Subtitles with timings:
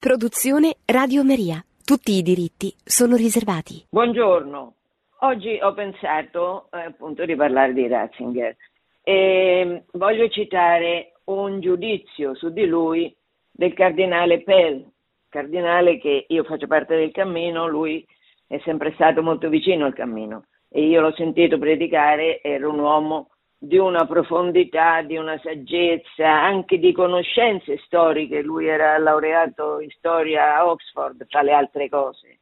[0.00, 1.62] Produzione Radio Maria.
[1.84, 3.84] Tutti i diritti sono riservati.
[3.90, 4.74] Buongiorno.
[5.18, 8.56] Oggi ho pensato eh, appunto di parlare di Ratzinger
[9.02, 13.14] e voglio citare un giudizio su di lui
[13.50, 14.90] del cardinale Pell,
[15.28, 18.02] cardinale che io faccio parte del cammino, lui
[18.46, 23.32] è sempre stato molto vicino al cammino e io l'ho sentito predicare, era un uomo
[23.62, 28.40] di una profondità, di una saggezza, anche di conoscenze storiche.
[28.40, 32.38] Lui era laureato in storia a Oxford, tra le altre cose.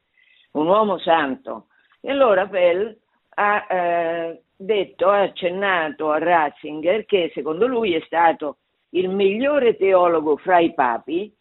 [0.51, 1.65] Un uomo santo.
[1.99, 2.97] E allora Pell
[3.31, 8.59] ha eh, detto, ha accennato a Ratzinger che secondo lui è stato
[8.91, 11.35] il migliore teologo fra i papi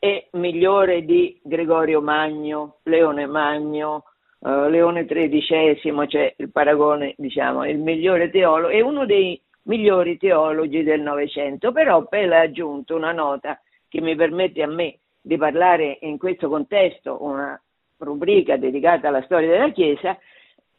[0.00, 4.06] e migliore di Gregorio Magno, Leone Magno,
[4.40, 10.82] uh, Leone XIII, cioè il paragone, diciamo, il migliore teologo, è uno dei migliori teologi
[10.82, 15.98] del Novecento, però Pell ha aggiunto una nota che mi permette a me di parlare
[16.02, 17.60] in questo contesto, una
[17.98, 20.18] rubrica dedicata alla storia della Chiesa,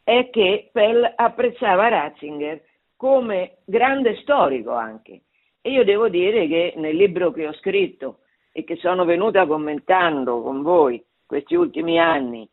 [0.03, 2.61] è che Pell apprezzava Ratzinger
[2.95, 5.21] come grande storico anche.
[5.61, 8.19] E io devo dire che nel libro che ho scritto
[8.51, 12.49] e che sono venuta commentando con voi questi ultimi anni,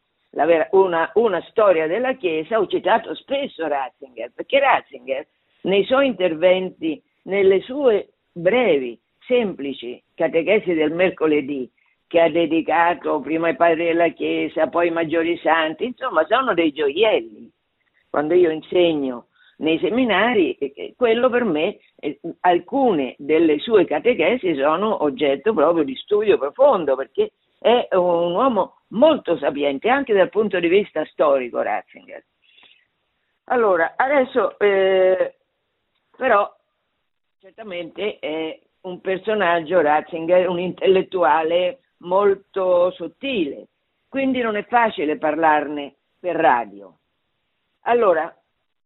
[0.73, 5.27] una, una, storia della Chiesa, ho citato spesso Ratzinger, perché Ratzinger
[5.63, 11.71] nei suoi interventi, nelle sue brevi, semplici catechesi del mercoledì,
[12.07, 16.73] che ha dedicato prima ai padri della Chiesa, poi ai maggiori santi, insomma sono dei
[16.73, 17.51] gioielli.
[18.09, 19.27] Quando io insegno
[19.59, 20.57] nei seminari,
[20.97, 21.79] quello per me,
[22.41, 29.37] alcune delle sue catechesi sono oggetto proprio di studio profondo, perché è un uomo molto
[29.37, 32.25] sapiente anche dal punto di vista storico Ratzinger.
[33.45, 35.37] Allora, adesso eh,
[36.17, 36.55] però
[37.41, 43.69] certamente è un personaggio Ratzinger, un intellettuale molto sottile,
[44.09, 46.99] quindi non è facile parlarne per radio.
[47.83, 48.35] Allora,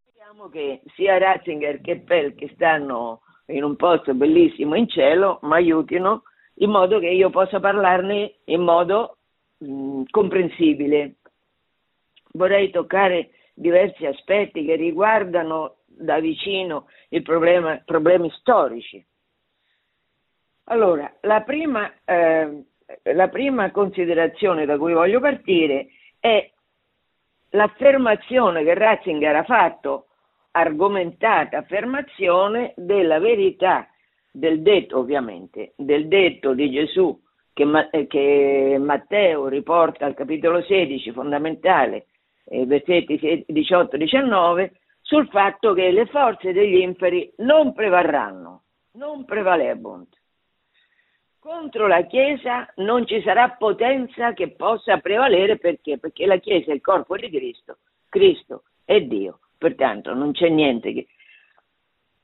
[0.01, 5.55] speriamo che sia Ratzinger che Pell che stanno in un posto bellissimo in cielo mi
[5.55, 6.23] aiutino
[6.63, 9.19] in modo che io possa parlarne in modo
[9.59, 11.17] mh, mm, comprensibile.
[12.33, 19.05] Vorrei toccare diversi aspetti che riguardano da vicino i problemi storici.
[20.67, 22.65] Allora, la prima, eh,
[23.03, 26.51] la prima considerazione da cui voglio partire è
[27.51, 30.07] l'affermazione che Ratzinger ha fatto,
[30.53, 33.89] argomentata affermazione della verità
[34.33, 37.21] del detto, ovviamente, del detto di Gesù
[37.53, 42.07] che, eh, che Matteo riporta al capitolo 16, fondamentale,
[42.47, 44.73] eh, versetti 18-19,
[45.03, 48.63] sul fatto che le forze degli inferi non prevarranno,
[48.93, 50.17] non prevalebunt.
[51.39, 55.99] Contro la Chiesa non ci sarà potenza che possa prevalere perché?
[55.99, 57.79] Perché la Chiesa è il corpo di Cristo,
[58.09, 61.07] Cristo è Dio, pertanto non c'è niente che...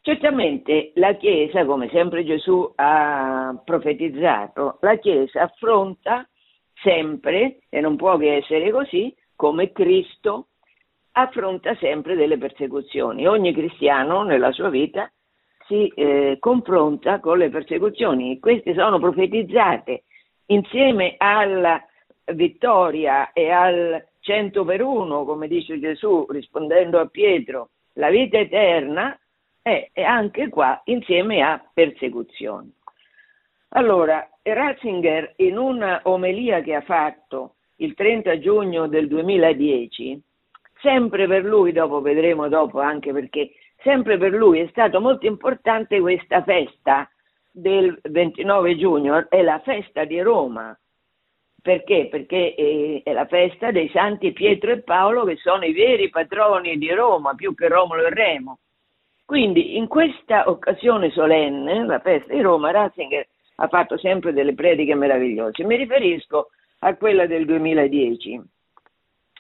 [0.09, 6.27] Certamente la Chiesa, come sempre Gesù ha profetizzato, la Chiesa affronta
[6.73, 10.47] sempre, e non può che essere così, come Cristo
[11.13, 13.27] affronta sempre delle persecuzioni.
[13.27, 15.13] Ogni cristiano nella sua vita
[15.67, 20.05] si eh, confronta con le persecuzioni, queste sono profetizzate
[20.47, 21.85] insieme alla
[22.33, 29.15] vittoria e al cento per uno, come dice Gesù rispondendo a Pietro, la vita eterna
[29.69, 32.73] è, è anche qua insieme a persecuzioni.
[33.71, 40.23] Allora, Ratzinger in una omelia che ha fatto il 30 giugno del 2010
[40.81, 43.53] sempre per lui, dopo vedremo dopo anche perché,
[43.83, 47.09] sempre per lui è stato molto importante questa festa
[47.51, 50.77] del 29 giugno, è la festa di Roma.
[51.61, 52.07] Perché?
[52.09, 56.91] Perché è la festa dei santi Pietro e Paolo che sono i veri patroni di
[56.93, 58.59] Roma, più che Romolo e Remo.
[59.29, 64.95] Quindi in questa occasione solenne, la festa di Roma, Ratzinger ha fatto sempre delle prediche
[64.95, 65.65] meravigliose.
[65.65, 68.41] Mi riferisco a quella del 2010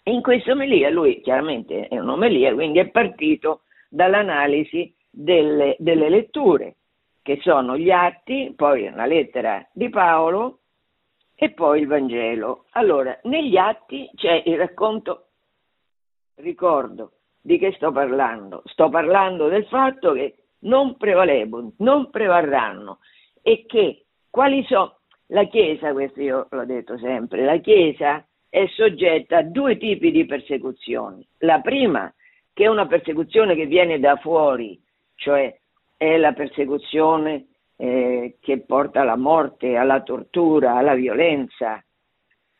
[0.04, 6.76] in questa omelia lui chiaramente è un'omelia, quindi è partito dall'analisi delle, delle letture,
[7.22, 10.58] che sono gli atti, poi una lettera di Paolo
[11.34, 12.66] e poi il Vangelo.
[12.72, 15.28] Allora, negli atti c'è il racconto,
[16.36, 17.12] ricordo
[17.48, 22.98] di che sto parlando, sto parlando del fatto che non prevalevano, non prevarranno
[23.40, 24.98] e che quali sono
[25.28, 30.26] la Chiesa, questo io l'ho detto sempre, la Chiesa è soggetta a due tipi di
[30.26, 31.26] persecuzioni.
[31.38, 32.12] La prima,
[32.52, 34.78] che è una persecuzione che viene da fuori,
[35.14, 35.58] cioè
[35.96, 37.46] è la persecuzione
[37.76, 41.82] eh, che porta alla morte, alla tortura, alla violenza.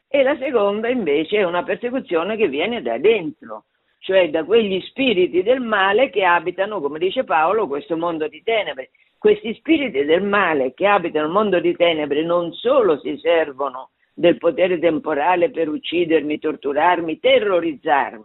[0.09, 3.65] E la seconda invece è una persecuzione che viene da dentro,
[3.99, 8.91] cioè da quegli spiriti del male che abitano, come dice Paolo, questo mondo di tenebre.
[9.19, 14.39] Questi spiriti del male che abitano il mondo di tenebre non solo si servono del
[14.39, 18.25] potere temporale per uccidermi, torturarmi, terrorizzarmi,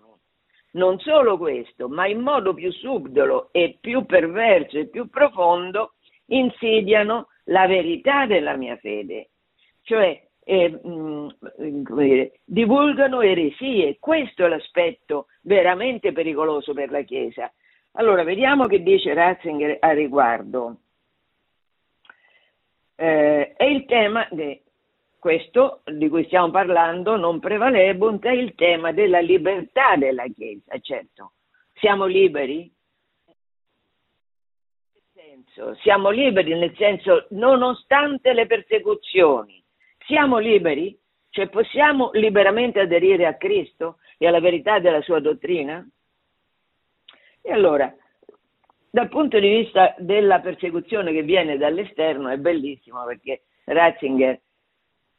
[0.74, 5.94] non solo questo, ma in modo più subdolo e più perverso e più profondo
[6.28, 9.30] insidiano la verità della mia fede,
[9.84, 11.36] cioè eh, mh,
[11.96, 13.98] dire, divulgano eresie.
[14.00, 17.52] Questo è l'aspetto veramente pericoloso per la Chiesa.
[17.94, 20.78] Allora, vediamo che dice Ratzinger a riguardo.
[22.96, 24.64] Eh, è il tema, de,
[25.20, 31.34] questo di cui stiamo parlando, non prevalebunt, è il tema della libertà della Chiesa, certo.
[31.76, 32.72] Siamo liberi?
[35.82, 39.63] Siamo liberi nel senso, nonostante le persecuzioni,
[40.06, 40.98] siamo liberi?
[41.30, 45.86] Cioè possiamo liberamente aderire a Cristo e alla verità della sua dottrina?
[47.42, 47.94] E allora,
[48.90, 54.40] dal punto di vista della persecuzione che viene dall'esterno è bellissimo perché Ratzinger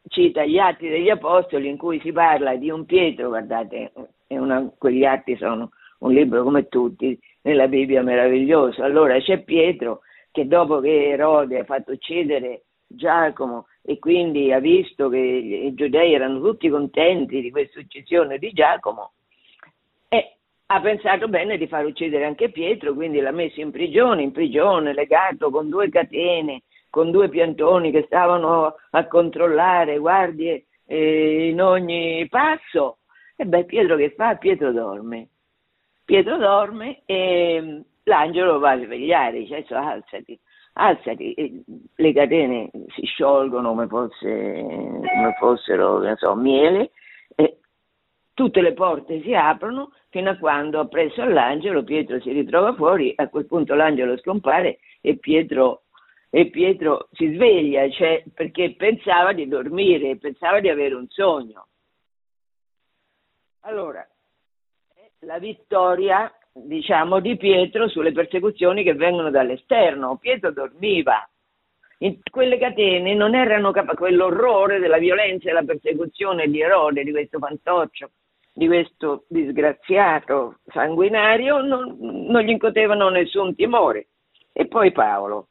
[0.09, 3.93] cita gli atti degli apostoli in cui si parla di un Pietro, guardate,
[4.29, 8.83] una, quegli atti sono un libro come tutti nella Bibbia meraviglioso.
[8.83, 10.01] Allora c'è Pietro
[10.31, 16.15] che dopo che Erode ha fatto uccidere Giacomo e quindi ha visto che i giudei
[16.15, 19.13] erano tutti contenti di questa uccisione di Giacomo
[20.09, 20.37] e
[20.67, 24.95] ha pensato bene di far uccidere anche Pietro, quindi l'ha messo in prigione, in prigione,
[24.95, 32.27] legato con due catene, con due piantoni che stavano a controllare guardie eh, in ogni
[32.31, 33.01] passo.
[33.37, 34.37] E beh, Pietro che fa?
[34.37, 35.29] Pietro dorme.
[36.07, 40.41] Pietro dorme e l'angelo va a svegliare, dice alzati
[40.75, 44.27] alzati, le catene si sciolgono come, fosse,
[44.63, 46.91] come fossero, so, miele,
[47.35, 47.59] e
[48.33, 53.13] tutte le porte si aprono fino a quando ha preso l'angelo, Pietro si ritrova fuori,
[53.17, 55.83] a quel punto l'angelo scompare e Pietro,
[56.31, 61.67] e Pietro si sveglia, cioè, perché pensava di dormire, pensava di avere un sogno.
[63.61, 64.07] Allora,
[65.21, 70.17] la vittoria diciamo, di Pietro sulle persecuzioni che vengono dall'esterno.
[70.17, 71.29] Pietro dormiva.
[71.99, 77.11] In quelle catene non erano capaci, quell'orrore della violenza e della persecuzione di Erode, di
[77.11, 78.11] questo fantoccio,
[78.53, 84.09] di questo disgraziato sanguinario, non, non gli incutevano nessun timore.
[84.53, 85.49] E poi Paolo.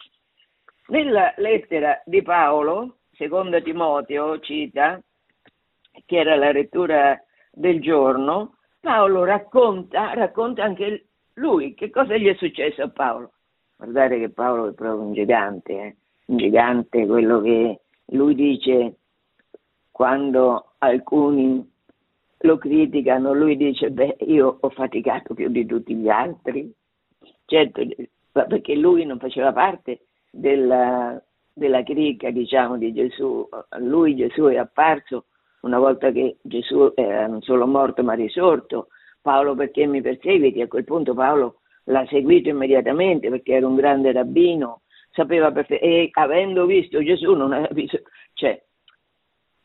[0.87, 5.01] Nella lettera di Paolo, seconda Timoteo, cita,
[6.05, 7.21] che era la lettura
[7.51, 13.31] del giorno, Paolo racconta, racconta anche lui che cosa gli è successo a Paolo.
[13.77, 15.95] Guardate che Paolo è proprio un gigante, eh?
[16.25, 18.97] un gigante, quello che lui dice
[19.89, 21.65] quando alcuni
[22.39, 26.69] lo criticano, lui dice, beh, io ho faticato più di tutti gli altri.
[27.45, 27.85] Certo,
[28.33, 33.47] perché lui non faceva parte della, della cricca, diciamo, di Gesù.
[33.77, 35.27] Lui, Gesù, è apparso
[35.63, 38.87] una volta che Gesù era non solo morto ma risorto,
[39.21, 40.61] Paolo perché mi perseguiti?
[40.61, 44.81] A quel punto Paolo l'ha seguito immediatamente perché era un grande rabbino,
[45.11, 48.01] sapeva perfe- e avendo visto Gesù non aveva visto,
[48.33, 48.61] cioè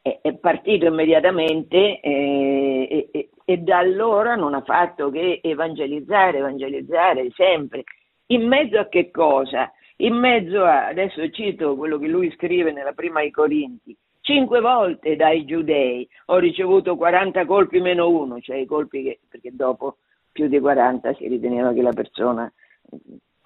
[0.00, 7.30] è, è partito immediatamente e, e, e da allora non ha fatto che evangelizzare, evangelizzare
[7.34, 7.84] sempre.
[8.26, 9.72] In mezzo a che cosa?
[9.96, 13.96] In mezzo a, adesso cito quello che lui scrive nella prima ai Corinti,
[14.28, 19.56] cinque volte dai giudei, ho ricevuto 40 colpi meno uno, cioè i colpi che, perché
[19.56, 19.96] dopo
[20.30, 22.52] più di 40 si riteneva che la persona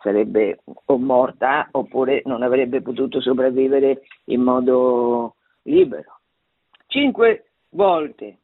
[0.01, 6.19] sarebbe o morta oppure non avrebbe potuto sopravvivere in modo libero.
[6.89, 8.39] Cinque volte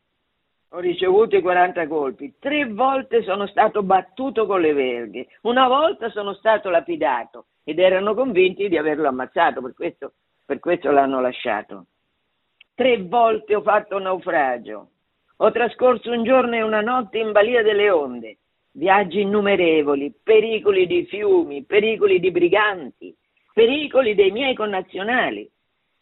[0.68, 6.08] ho ricevuto i 40 colpi, tre volte sono stato battuto con le verghe, una volta
[6.10, 10.12] sono stato lapidato ed erano convinti di averlo ammazzato, per questo,
[10.46, 11.86] per questo l'hanno lasciato.
[12.78, 14.90] Tre volte ho fatto naufragio.
[15.38, 18.38] Ho trascorso un giorno e una notte in balia delle onde.
[18.70, 23.12] Viaggi innumerevoli, pericoli di fiumi, pericoli di briganti,
[23.52, 25.50] pericoli dei miei connazionali,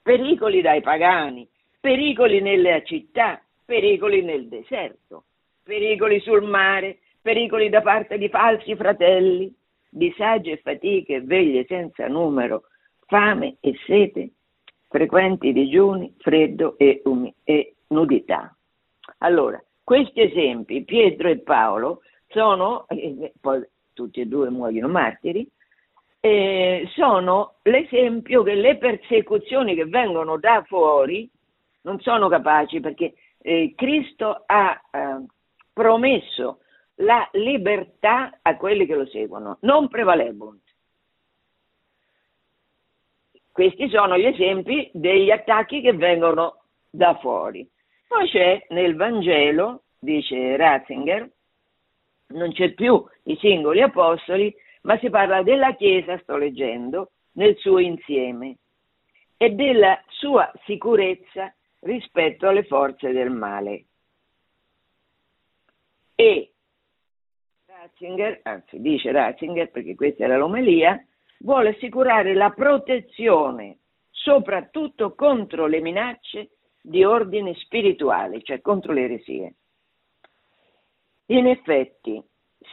[0.02, 1.48] pericoli dai pagani,
[1.80, 5.24] pericoli nelle città, pericoli nel deserto,
[5.62, 9.50] pericoli sul mare, pericoli da parte di falsi fratelli,
[9.88, 12.64] disagi e fatiche, veglie senza numero,
[13.06, 14.32] fame e sete,
[14.88, 18.54] frequenti digiuni, freddo e, umi- e nudità.
[19.18, 25.48] Allora, questi esempi, Pietro e Paolo, sono, eh, poi tutti e due muoiono martiri,
[26.20, 31.30] eh, sono l'esempio che le persecuzioni che vengono da fuori
[31.82, 35.24] non sono capaci perché eh, Cristo ha eh,
[35.72, 36.58] promesso
[36.96, 40.62] la libertà a quelli che lo seguono, non prevalebunt.
[43.56, 47.66] Questi sono gli esempi degli attacchi che vengono da fuori.
[48.06, 51.26] Poi c'è nel Vangelo, dice Ratzinger,
[52.34, 57.78] non c'è più i singoli apostoli, ma si parla della Chiesa, sto leggendo, nel suo
[57.78, 58.58] insieme
[59.38, 63.84] e della sua sicurezza rispetto alle forze del male.
[66.14, 66.52] E
[67.64, 71.02] Ratzinger, anzi dice Ratzinger perché questa era l'omelia,
[71.40, 73.78] vuole assicurare la protezione
[74.10, 76.50] soprattutto contro le minacce
[76.80, 79.54] di ordine spirituale, cioè contro le eresie.
[81.26, 82.22] In effetti,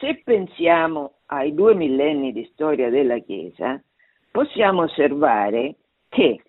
[0.00, 3.80] se pensiamo ai due millenni di storia della Chiesa,
[4.30, 5.76] possiamo osservare
[6.08, 6.42] che,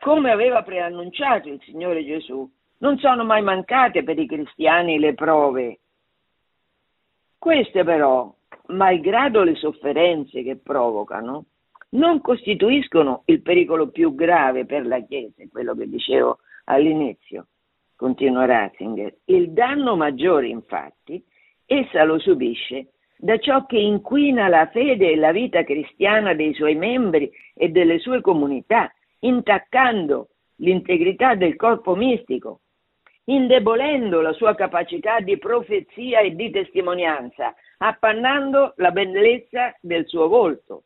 [0.00, 5.78] come aveva preannunciato il Signore Gesù, non sono mai mancate per i cristiani le prove.
[7.38, 8.32] Queste però,
[8.68, 11.46] malgrado le sofferenze che provocano,
[11.90, 17.48] non costituiscono il pericolo più grave per la Chiesa, quello che dicevo all'inizio,
[17.96, 19.14] continua Ratzinger.
[19.26, 21.22] Il danno maggiore, infatti,
[21.66, 26.74] essa lo subisce da ciò che inquina la fede e la vita cristiana dei suoi
[26.74, 32.62] membri e delle sue comunità, intaccando l'integrità del corpo mistico,
[33.24, 40.84] indebolendo la sua capacità di profezia e di testimonianza, appannando la bellezza del suo volto.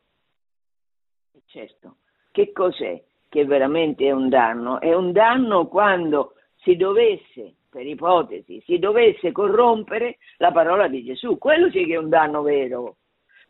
[1.45, 1.97] Certo,
[2.31, 4.81] che cos'è che veramente è un danno?
[4.81, 11.37] È un danno quando si dovesse per ipotesi, si dovesse corrompere la parola di Gesù.
[11.37, 12.97] Quello sì che è un danno vero,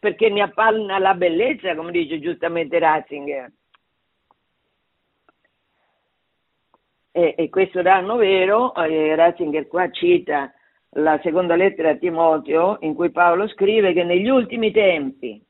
[0.01, 3.53] perché ne appanna la bellezza, come dice giustamente Ratzinger.
[7.13, 10.53] E, e questo danno vero, eh, Ratzinger qua cita
[10.97, 15.43] la seconda lettera a Timoteo, in cui Paolo scrive che negli ultimi tempi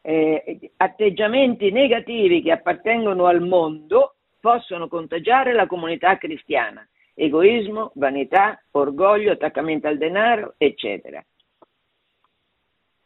[0.00, 6.86] eh, atteggiamenti negativi che appartengono al mondo possono contagiare la comunità cristiana.
[7.14, 11.22] Egoismo, vanità, orgoglio, attaccamento al denaro, eccetera.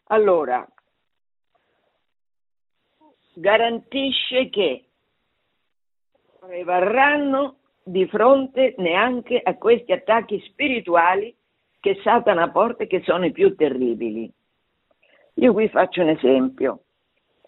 [0.09, 0.67] Allora,
[3.35, 4.85] garantisce che
[6.39, 11.35] prevarranno di fronte neanche a questi attacchi spirituali
[11.81, 14.31] che Satana porta e che sono i più terribili.
[15.35, 16.83] Io qui faccio un esempio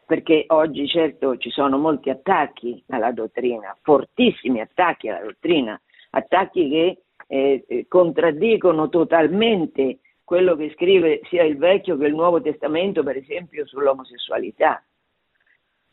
[0.06, 7.02] perché oggi certo ci sono molti attacchi alla dottrina, fortissimi attacchi alla dottrina, attacchi che
[7.26, 13.16] eh, eh, contraddicono totalmente quello che scrive sia il Vecchio che il Nuovo Testamento, per
[13.16, 14.82] esempio sull'omosessualità.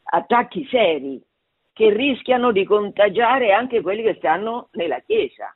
[0.03, 1.21] Attacchi seri
[1.73, 5.55] che rischiano di contagiare anche quelli che stanno nella Chiesa.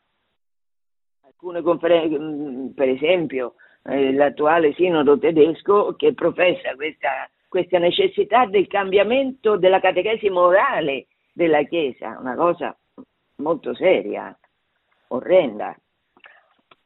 [1.26, 8.68] Alcune conferenze, mm, per esempio, eh, l'attuale sinodo tedesco che professa questa questa necessità del
[8.68, 12.78] cambiamento della catechesi morale della Chiesa, una cosa
[13.38, 14.38] molto seria,
[15.08, 15.74] orrenda.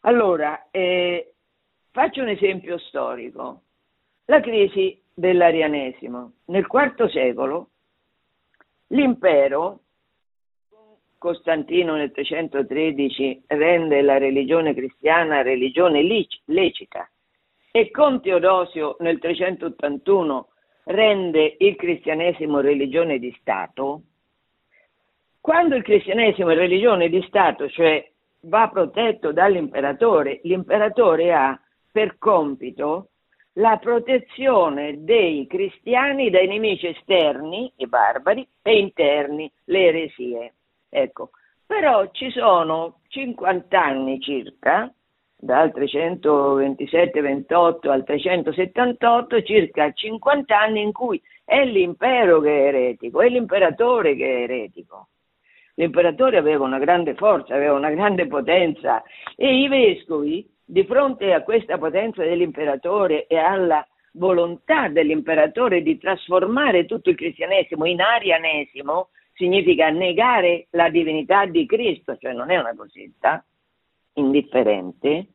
[0.02, 1.34] Allora, eh,
[1.90, 3.64] faccio un esempio storico.
[4.26, 6.34] La crisi dell'arianesimo.
[6.46, 7.70] Nel IV secolo
[8.90, 9.82] l'impero,
[11.18, 16.02] Costantino nel 313 rende la religione cristiana religione
[16.46, 17.10] lecita
[17.72, 20.48] e con Teodosio nel 381
[20.86, 24.04] rende il cristianesimo religione di Stato,
[25.42, 28.08] quando il cristianesimo è religione di Stato, cioè
[28.42, 31.60] va protetto dall'imperatore, l'imperatore ha
[31.92, 33.10] per compito
[33.60, 40.54] la protezione dei cristiani dai nemici esterni, i barbari, e interni, le eresie.
[40.90, 41.32] Ecco,
[41.66, 44.90] però ci sono 50 anni circa
[45.36, 53.28] dal 327-28 al 378, circa 50 anni in cui è l'impero che è eretico, è
[53.28, 55.10] l'imperatore che è eretico.
[55.76, 59.04] L'imperatore aveva una grande forza, aveva una grande potenza
[59.36, 66.86] e i vescovi, di fronte a questa potenza dell'imperatore e alla volontà dell'imperatore di trasformare
[66.86, 72.76] tutto il cristianesimo in arianesimo, significa negare la divinità di Cristo, cioè non è una
[72.76, 73.44] cosetta,
[74.14, 75.26] indifferente.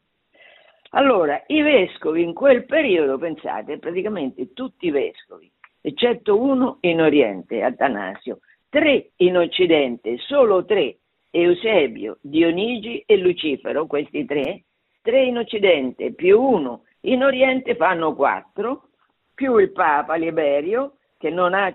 [0.90, 5.50] Allora, i vescovi in quel periodo, pensate, praticamente tutti i vescovi,
[5.80, 8.38] eccetto uno in Oriente, Atanasio,
[8.68, 10.98] tre in Occidente, solo tre,
[11.32, 14.62] Eusebio, Dionigi e Lucifero, questi tre,
[15.04, 18.88] tre in Occidente più uno in Oriente fanno quattro,
[19.34, 21.75] più il Papa Liberio, che, ha,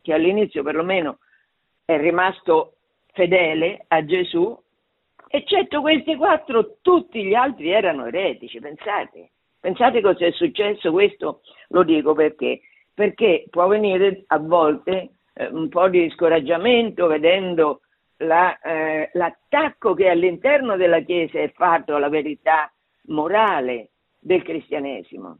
[0.00, 1.18] che all'inizio perlomeno
[1.84, 2.76] è rimasto
[3.12, 4.58] fedele a Gesù,
[5.28, 9.32] eccetto questi quattro, tutti gli altri erano eretici, pensate.
[9.60, 12.62] Pensate cosa è successo, questo lo dico perché,
[12.94, 17.80] perché può venire a volte eh, un po' di scoraggiamento vedendo
[18.18, 22.72] la, eh, l'attacco che all'interno della Chiesa è fatto alla verità
[23.06, 25.38] morale del cristianesimo.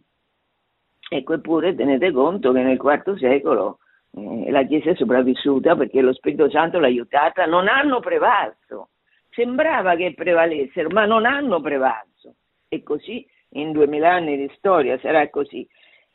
[1.08, 3.78] Ecco, eppure tenete conto che nel IV secolo
[4.12, 8.90] eh, la Chiesa è sopravvissuta perché lo Spirito Santo l'ha aiutata, non hanno prevalso.
[9.30, 12.34] Sembrava che prevalessero, ma non hanno prevalso.
[12.68, 15.66] E così in duemila anni di storia sarà così.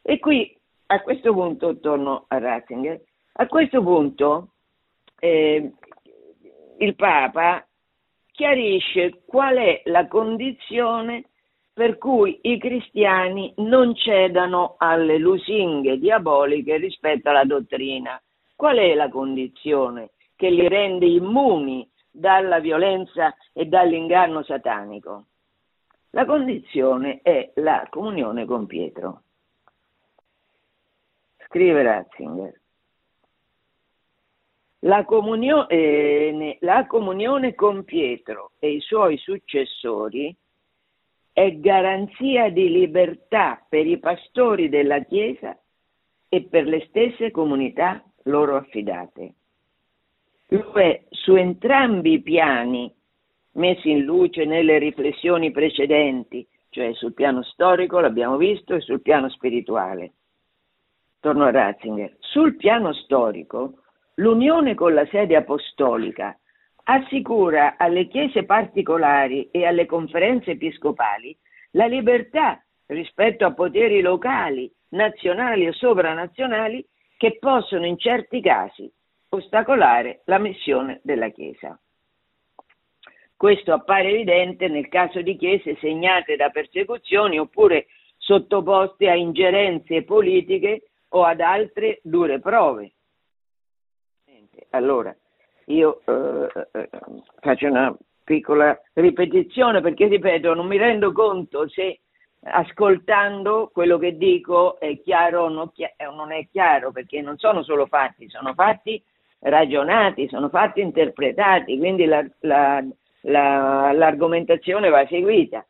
[0.02, 3.02] E qui a questo punto torno a Ratzinger.
[3.34, 4.54] A questo punto
[5.20, 5.74] eh,
[6.80, 7.66] il Papa
[8.32, 11.26] chiarisce qual è la condizione
[11.74, 18.22] per cui i cristiani non cedano alle lusinghe diaboliche rispetto alla dottrina.
[18.56, 25.26] Qual è la condizione che li rende immuni dalla violenza e dall'inganno satanico?
[26.12, 29.22] La condizione è la comunione con Pietro.
[31.46, 32.59] Scrive Ratzinger.
[34.84, 40.34] La comunione, la comunione con Pietro e i suoi successori
[41.34, 45.58] è garanzia di libertà per i pastori della Chiesa
[46.30, 49.34] e per le stesse comunità loro affidate.
[50.48, 52.94] Lo è su entrambi i piani
[53.54, 59.30] messi in luce nelle riflessioni precedenti, cioè sul piano storico, l'abbiamo visto, e sul piano
[59.30, 60.14] spirituale.
[61.20, 62.16] Torno a Ratzinger.
[62.20, 63.84] Sul piano storico,
[64.20, 66.38] l'unione con la sede apostolica
[66.84, 71.38] assicura alle chiese particolari e alle conferenze episcopali
[71.72, 76.86] la libertà rispetto a poteri locali, nazionali o sovranazionali
[77.18, 78.92] che possono in certi casi
[79.30, 81.80] ostacolare la missione della Chiesa.
[83.38, 87.86] Questo appare evidente nel caso di chiese segnate da persecuzioni oppure
[88.18, 92.94] sottoposte a ingerenze politiche o ad altre dure prove.
[94.72, 95.16] Allora,
[95.66, 96.90] io eh, eh,
[97.40, 102.00] faccio una piccola ripetizione perché, ripeto, non mi rendo conto se
[102.42, 108.30] ascoltando quello che dico è chiaro o non è chiaro, perché non sono solo fatti,
[108.30, 109.02] sono fatti
[109.40, 112.84] ragionati, sono fatti interpretati, quindi la, la,
[113.22, 115.66] la, l'argomentazione va seguita.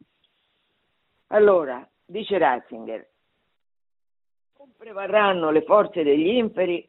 [1.27, 3.07] Allora, dice Ratzinger,
[4.79, 6.87] prevarranno le forze degli inferi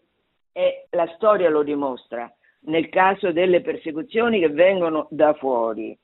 [0.52, 2.32] e la storia lo dimostra
[2.62, 5.96] nel caso delle persecuzioni che vengono da fuori.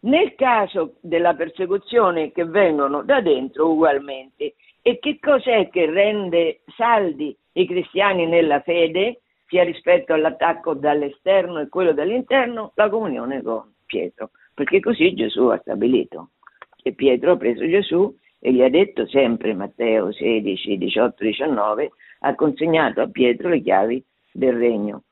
[0.00, 4.54] Nel caso della persecuzione che vengono da dentro ugualmente.
[4.80, 11.68] E che cos'è che rende saldi i cristiani nella fede, sia rispetto all'attacco dall'esterno e
[11.68, 12.72] quello dall'interno?
[12.76, 16.30] La comunione con Pietro, perché così Gesù ha stabilito.
[16.82, 22.34] E Pietro ha preso Gesù e gli ha detto sempre, Matteo 16, 18, 19, ha
[22.34, 25.04] consegnato a Pietro le chiavi del regno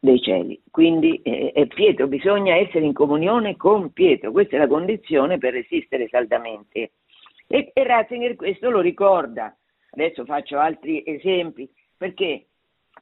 [0.00, 0.60] dei cieli.
[0.70, 6.08] Quindi eh, Pietro, bisogna essere in comunione con Pietro, questa è la condizione per resistere
[6.08, 6.92] saldamente.
[7.46, 9.54] E, e Ratzinger questo lo ricorda.
[9.90, 12.46] Adesso faccio altri esempi, perché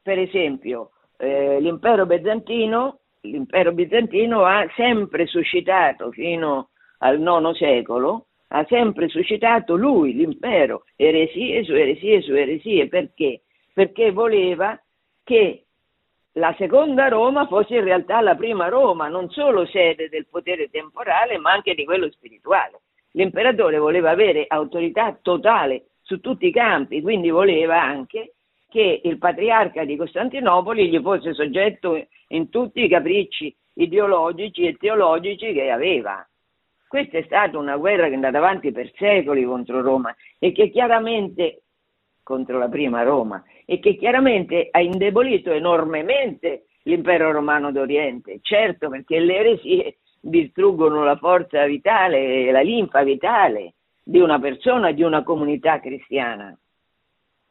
[0.02, 8.64] per esempio eh, l'impero bizantino, l'impero bizantino ha sempre suscitato fino al IX secolo, ha
[8.68, 13.42] sempre suscitato lui, l'impero, eresie su eresie su eresie, perché?
[13.72, 14.80] Perché voleva
[15.24, 15.64] che
[16.32, 21.38] la seconda Roma fosse in realtà la prima Roma, non solo sede del potere temporale,
[21.38, 22.82] ma anche di quello spirituale.
[23.12, 28.34] L'imperatore voleva avere autorità totale su tutti i campi, quindi voleva anche
[28.68, 35.52] che il patriarca di Costantinopoli gli fosse soggetto in tutti i capricci ideologici e teologici
[35.52, 36.26] che aveva.
[36.88, 40.70] Questa è stata una guerra che è andata avanti per secoli contro Roma e che
[40.70, 41.62] chiaramente
[42.22, 49.18] contro la prima Roma e che chiaramente ha indebolito enormemente l'impero romano d'Oriente, certo perché
[49.18, 55.80] le eresie distruggono la forza vitale, la linfa vitale di una persona, di una comunità
[55.80, 56.56] cristiana.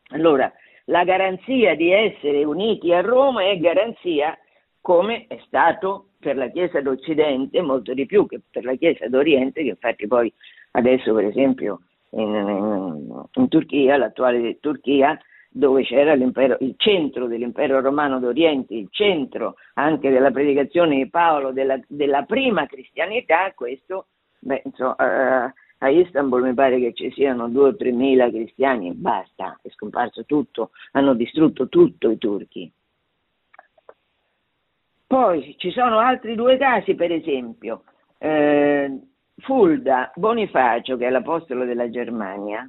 [0.09, 0.51] Allora,
[0.85, 4.37] la garanzia di essere uniti a Roma è garanzia
[4.85, 9.63] come è stato per la Chiesa d'Occidente, molto di più che per la Chiesa d'Oriente,
[9.63, 10.31] che infatti poi
[10.73, 15.19] adesso per esempio in, in, Turchia, l'attuale Turchia,
[15.49, 21.79] dove c'era il centro dell'impero romano d'Oriente, il centro anche della predicazione di Paolo della,
[21.87, 24.05] della prima cristianità, questo
[24.37, 28.93] beh, insomma, uh, a Istanbul mi pare che ci siano due o tre mila cristiani,
[28.93, 32.71] basta, è scomparso tutto, hanno distrutto tutto i turchi.
[35.07, 37.83] Poi ci sono altri due casi, per esempio,
[38.17, 38.99] eh,
[39.37, 42.67] Fulda Bonifacio, che è l'apostolo della Germania,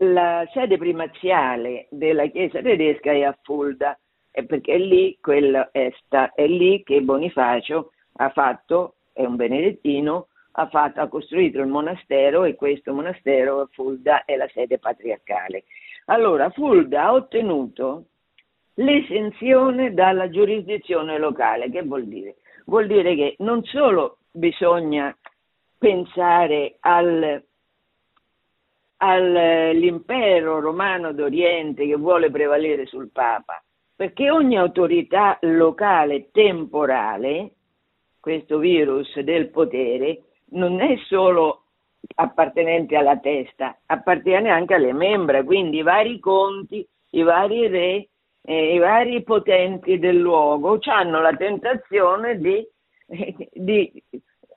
[0.00, 3.98] la sede primaziale della Chiesa tedesca è a Fulda,
[4.30, 5.18] perché è lì,
[5.72, 11.60] è, sta, è lì che Bonifacio ha fatto, è un benedettino, ha, fatto, ha costruito
[11.60, 15.64] il monastero e questo monastero, Fulda, è la sede patriarcale.
[16.06, 18.04] Allora, Fulda ha ottenuto
[18.76, 21.70] l'esenzione dalla giurisdizione locale.
[21.70, 22.36] Che vuol dire?
[22.66, 25.16] Vuol dire che non solo bisogna
[25.78, 27.42] pensare al,
[28.98, 33.62] all'impero romano d'Oriente che vuole prevalere sul Papa,
[33.94, 37.52] perché ogni autorità locale temporale,
[38.20, 41.62] questo virus del potere, non è solo
[42.16, 48.08] appartenente alla testa, appartiene anche alle membra, quindi i vari conti, i vari re,
[48.48, 52.64] eh, i vari potenti del luogo hanno la tentazione di,
[53.52, 54.02] di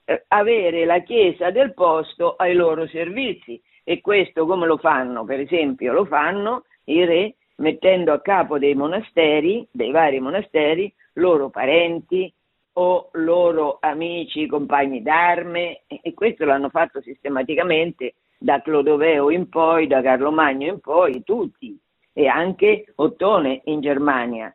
[0.04, 3.60] eh, avere la chiesa del posto ai loro servizi.
[3.82, 5.24] E questo come lo fanno?
[5.24, 11.50] Per esempio lo fanno i re mettendo a capo dei monasteri, dei vari monasteri, loro
[11.50, 12.32] parenti,
[12.74, 15.82] o loro amici, compagni d'arme.
[15.88, 21.76] E questo l'hanno fatto sistematicamente da Clodoveo in poi, da Carlo Magno in poi, tutti
[22.12, 24.54] e anche Ottone in Germania.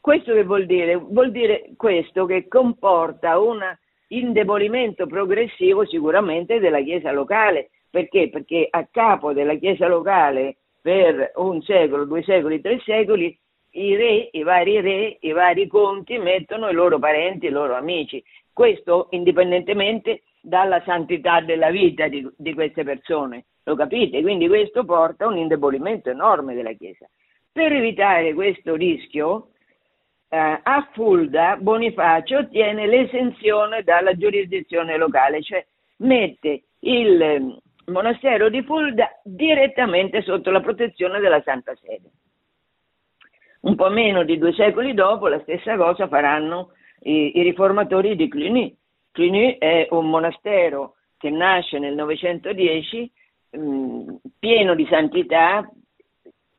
[0.00, 0.96] Questo che vuol dire?
[0.96, 3.60] Vuol dire questo che comporta un
[4.08, 7.70] indebolimento progressivo sicuramente della Chiesa locale.
[7.90, 8.28] Perché?
[8.30, 13.36] Perché a capo della Chiesa locale per un secolo, due secoli, tre secoli
[13.72, 18.22] i re, i vari re, i vari conti mettono i loro parenti, i loro amici.
[18.52, 24.22] Questo indipendentemente dalla santità della vita di, di queste persone, lo capite?
[24.22, 27.06] Quindi questo porta a un indebolimento enorme della Chiesa.
[27.52, 29.50] Per evitare questo rischio,
[30.28, 35.64] eh, a Fulda Bonifacio ottiene l'esenzione dalla giurisdizione locale, cioè
[35.98, 42.10] mette il eh, monastero di Fulda direttamente sotto la protezione della Santa Sede.
[43.60, 48.28] Un po' meno di due secoli dopo la stessa cosa faranno i, i riformatori di
[48.28, 48.74] Cluny.
[49.10, 53.10] Cluny è un monastero che nasce nel 910
[53.56, 55.68] mm, pieno di santità,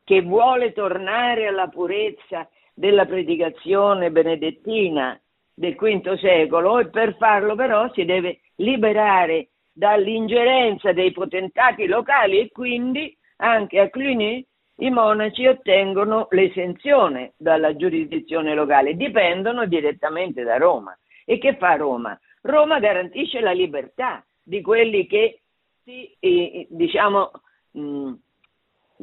[0.04, 5.20] che vuole tornare alla purezza della predicazione benedettina
[5.54, 12.50] del V secolo e per farlo però si deve liberare dall'ingerenza dei potentati locali e
[12.50, 14.46] quindi anche a Cluny
[14.78, 20.98] i monaci ottengono l'esenzione dalla giurisdizione locale, dipendono direttamente da Roma.
[21.26, 22.18] E che fa Roma?
[22.42, 25.42] Roma garantisce la libertà di quelli che
[25.90, 27.32] si, eh, diciamo,
[27.72, 28.14] mh, mm,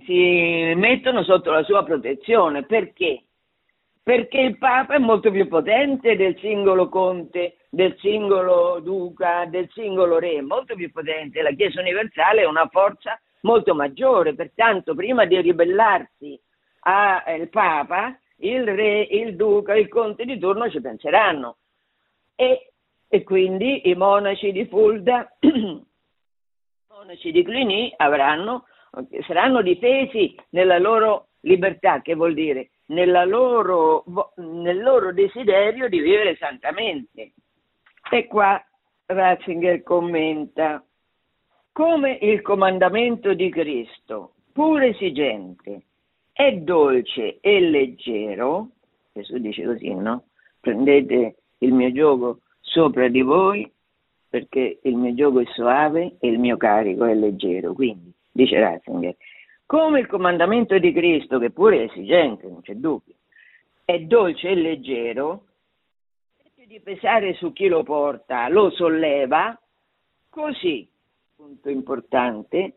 [0.04, 2.64] si mettono sotto la sua protezione.
[2.64, 3.24] Perché?
[4.02, 10.18] Perché il Papa è molto più potente del singolo conte, del singolo duca, del singolo
[10.18, 11.42] re, molto più potente.
[11.42, 16.40] La Chiesa universale è una forza molto maggiore, pertanto prima di ribellarsi
[16.80, 21.56] al Papa, il re, il duca, il conte di turno ci penseranno.
[22.36, 22.72] E,
[23.08, 25.36] e quindi i monaci di Fulda,
[27.06, 28.64] monaci di Cluny avranno,
[29.26, 34.04] saranno difesi nella loro libertà, che vuol dire loro,
[34.36, 37.32] nel loro desiderio di vivere santamente.
[38.10, 38.60] E qua
[39.06, 40.84] Ratzinger commenta
[41.72, 45.82] come il comandamento di Cristo, pur esigente,
[46.32, 48.70] è dolce e leggero,
[49.12, 50.24] Gesù dice così, no?
[50.60, 53.70] Prendete il mio gioco sopra di voi
[54.36, 57.72] perché il mio gioco è soave e il mio carico è leggero.
[57.72, 59.16] Quindi, dice Ratzinger,
[59.64, 63.14] come il comandamento di Cristo, che pure è esigente, non c'è dubbio,
[63.82, 65.44] è dolce e leggero,
[66.36, 69.58] invece di pesare su chi lo porta, lo solleva,
[70.28, 70.86] così
[71.34, 72.74] punto importante,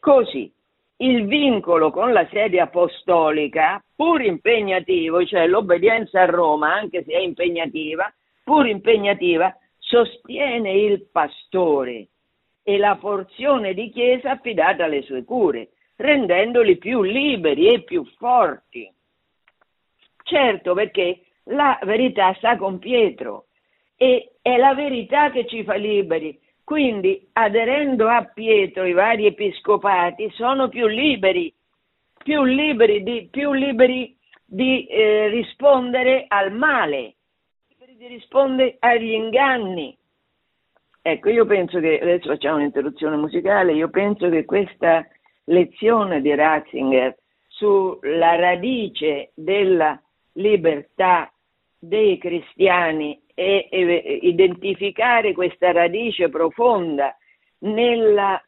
[0.00, 0.52] così
[0.96, 7.20] il vincolo con la sede apostolica, pur impegnativo, cioè l'obbedienza a Roma, anche se è
[7.20, 9.56] impegnativa, pur impegnativa,
[9.90, 12.06] sostiene il pastore
[12.62, 18.88] e la porzione di chiesa affidata alle sue cure, rendendoli più liberi e più forti.
[20.22, 23.46] Certo, perché la verità sta con Pietro
[23.96, 30.30] e è la verità che ci fa liberi, quindi, aderendo a Pietro, i vari episcopati
[30.30, 31.52] sono più liberi,
[32.22, 37.16] più liberi di, più liberi di eh, rispondere al male,
[38.00, 39.96] liberi di rispondere agli inganni.
[41.02, 45.06] Ecco, io penso che, adesso facciamo un'interruzione musicale, io penso che questa
[45.44, 50.00] lezione di Ratzinger sulla radice della
[50.34, 51.30] libertà
[51.78, 57.16] dei cristiani e, e identificare questa radice profonda
[57.60, 58.40] nel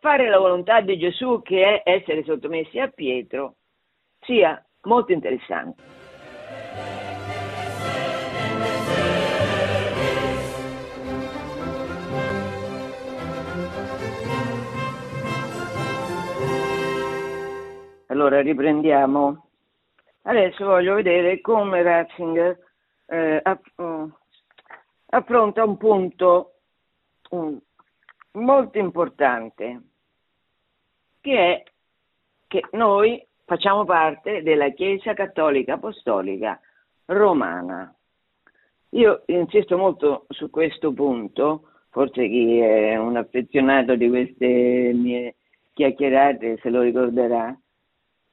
[0.00, 3.56] fare la volontà di Gesù che è essere sottomessi a Pietro
[4.20, 5.90] sia molto interessante.
[18.10, 19.46] Allora riprendiamo.
[20.22, 22.58] Adesso voglio vedere come Ratzinger
[23.06, 23.42] eh,
[25.10, 26.54] affronta un punto
[27.30, 27.56] um,
[28.32, 29.80] molto importante,
[31.20, 31.62] che è
[32.48, 36.60] che noi facciamo parte della Chiesa Cattolica Apostolica
[37.06, 37.94] Romana.
[38.90, 45.36] Io insisto molto su questo punto, forse chi è un affezionato di queste mie
[45.74, 47.56] chiacchierate se lo ricorderà,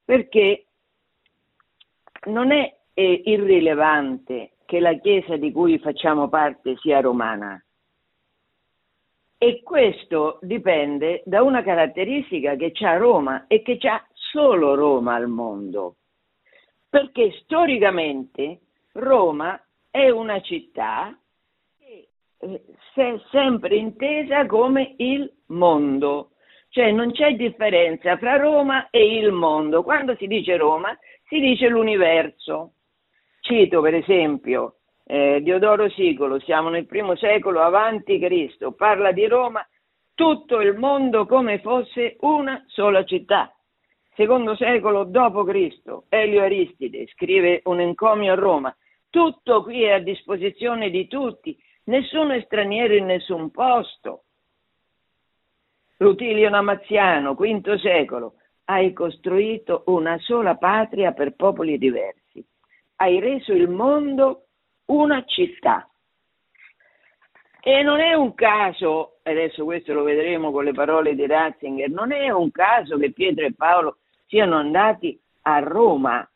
[0.08, 0.68] perché
[2.28, 7.62] non è irrilevante che la Chiesa di cui facciamo parte sia romana.
[9.38, 15.28] E questo dipende da una caratteristica che ha Roma e che ha solo Roma al
[15.28, 15.98] mondo.
[16.88, 18.62] Perché storicamente
[18.94, 21.20] Roma è una città
[21.78, 26.32] che eh, è sempre intesa come il mondo.
[26.70, 29.84] Cioè non c'è differenza fra Roma e il mondo.
[29.84, 32.74] Quando si dice Roma si dice l'universo.
[33.42, 34.78] Cito per esempio
[35.08, 39.66] eh, Diodoro Sicolo, siamo nel primo secolo avanti Cristo, parla di Roma,
[40.14, 43.52] tutto il mondo come fosse una sola città.
[44.16, 48.76] Secondo secolo d.C., Elio Aristide scrive un encomio a Roma,
[49.10, 54.24] tutto qui è a disposizione di tutti, nessuno è straniero in nessun posto.
[55.98, 62.46] Rutilio Namaziano, V secolo, hai costruito una sola patria per popoli diversi.
[62.98, 64.46] Hai reso il mondo
[64.86, 65.90] una città.
[67.62, 72.12] E non è un caso, adesso questo lo vedremo con le parole di Ratzinger, non
[72.12, 76.30] è un caso che Pietro e Paolo siano andati a Roma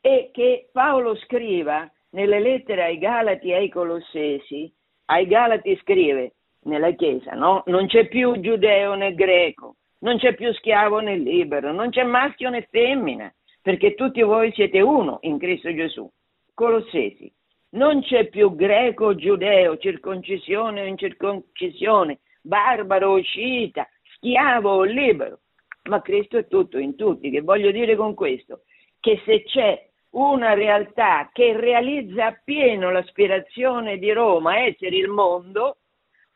[0.00, 4.72] e che Paolo scriva nelle lettere ai Galati e ai Colossesi,
[5.06, 7.62] ai Galati scrive, nella Chiesa, no?
[7.66, 12.50] Non c'è più giudeo né greco, non c'è più schiavo né libero, non c'è maschio
[12.50, 16.08] né femmina, perché tutti voi siete uno in Cristo Gesù.
[16.54, 17.32] Colossesi,
[17.70, 25.40] non c'è più greco o giudeo, circoncisione o incirconcisione, barbaro o scita, schiavo o libero,
[25.84, 27.30] ma Cristo è tutto in tutti.
[27.30, 28.62] Che voglio dire con questo?
[29.00, 35.78] Che se c'è una realtà che realizza appieno l'aspirazione di Roma a essere il mondo,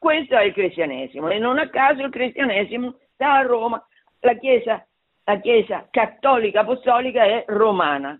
[0.07, 1.29] questo è il cristianesimo.
[1.31, 3.85] E non a caso il cristianesimo sta a Roma,
[4.21, 4.87] la Chiesa,
[5.25, 8.17] la chiesa cattolica apostolica è romana,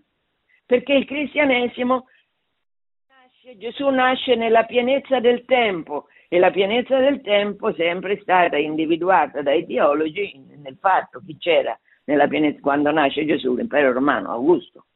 [0.65, 2.07] perché il cristianesimo
[3.07, 8.57] nasce, Gesù nasce nella pienezza del tempo e la pienezza del tempo è sempre stata
[8.57, 14.87] individuata dai teologi nel fatto che c'era nella pienezza, quando nasce Gesù l'impero romano, Augusto,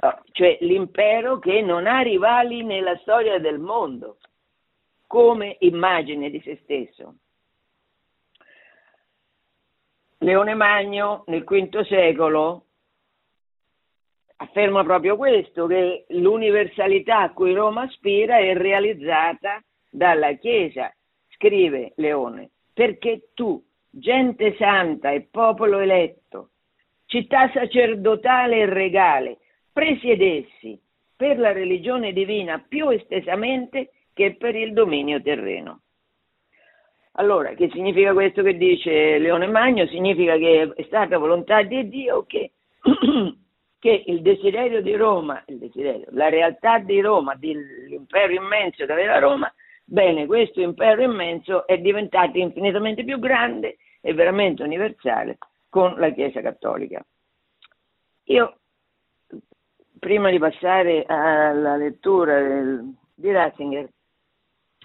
[0.00, 4.16] oh, cioè l'impero che non ha rivali nella storia del mondo
[5.08, 7.16] come immagine di se stesso.
[10.18, 12.66] Leone Magno nel V secolo
[14.36, 20.94] afferma proprio questo, che l'universalità a cui Roma aspira è realizzata dalla Chiesa,
[21.30, 26.50] scrive Leone, perché tu, gente santa e popolo eletto,
[27.06, 29.38] città sacerdotale e regale,
[29.72, 30.78] presiedessi
[31.16, 35.82] per la religione divina più estesamente che per il dominio terreno.
[37.12, 39.86] Allora, che significa questo che dice Leone Magno?
[39.86, 42.50] Significa che è stata volontà di Dio che,
[43.78, 49.52] che il desiderio di Roma, desiderio, la realtà di Roma, dell'impero immenso che aveva Roma,
[49.84, 56.40] bene, questo impero immenso è diventato infinitamente più grande e veramente universale con la Chiesa
[56.40, 57.06] Cattolica.
[58.24, 58.58] Io,
[59.96, 63.88] prima di passare alla lettura del, di Ratzinger,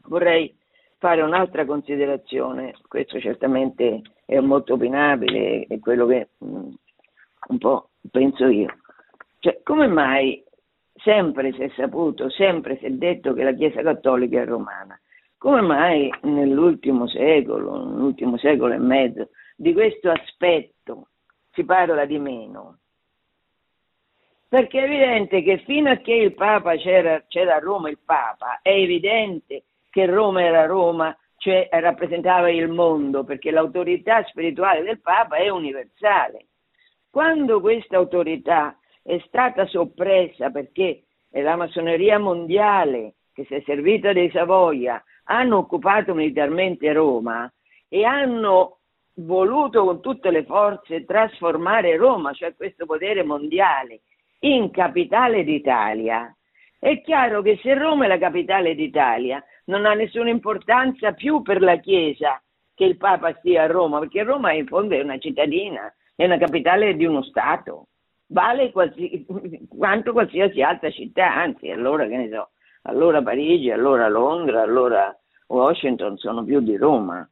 [0.06, 0.56] Vorrei
[0.98, 6.72] fare un'altra considerazione, questo certamente è molto opinabile, è quello che mh, mm,
[7.50, 8.78] un po' penso io.
[9.40, 10.44] Cioè, come mai
[10.96, 14.98] sempre si è saputo, sempre si è detto che la Chiesa Cattolica è romana?
[15.38, 21.10] Come mai nell'ultimo secolo, nell'ultimo secolo e mezzo, di questo aspetto
[21.52, 22.78] si parla di meno?
[24.48, 28.60] Perché è evidente che fino a che il Papa c'era, c'era a Roma il Papa,
[28.62, 35.36] è evidente che Roma era Roma cioè rappresentava il mondo, perché l'autorità spirituale del Papa
[35.36, 36.48] è universale.
[37.12, 44.32] Quando questa autorità è stata soppressa perché la massoneria mondiale, che si è servita dei
[44.32, 47.52] Savoia, hanno occupato militarmente Roma
[47.90, 48.80] e hanno
[49.16, 54.00] voluto con tutte le forze trasformare Roma, cioè questo potere mondiale,
[54.40, 56.34] in capitale d'Italia,
[56.84, 61.62] è chiaro che se Roma è la capitale d'Italia non ha nessuna importanza più per
[61.62, 62.42] la Chiesa
[62.74, 66.38] che il Papa stia a Roma, perché Roma in fondo è una cittadina, è una
[66.38, 67.88] capitale di uno Stato,
[68.28, 69.26] vale qualsi,
[69.70, 72.50] quanto qualsiasi altra città, anzi allora che ne so,
[72.84, 75.16] allora Parigi, allora Londra, allora
[75.48, 77.28] Washington sono più di Roma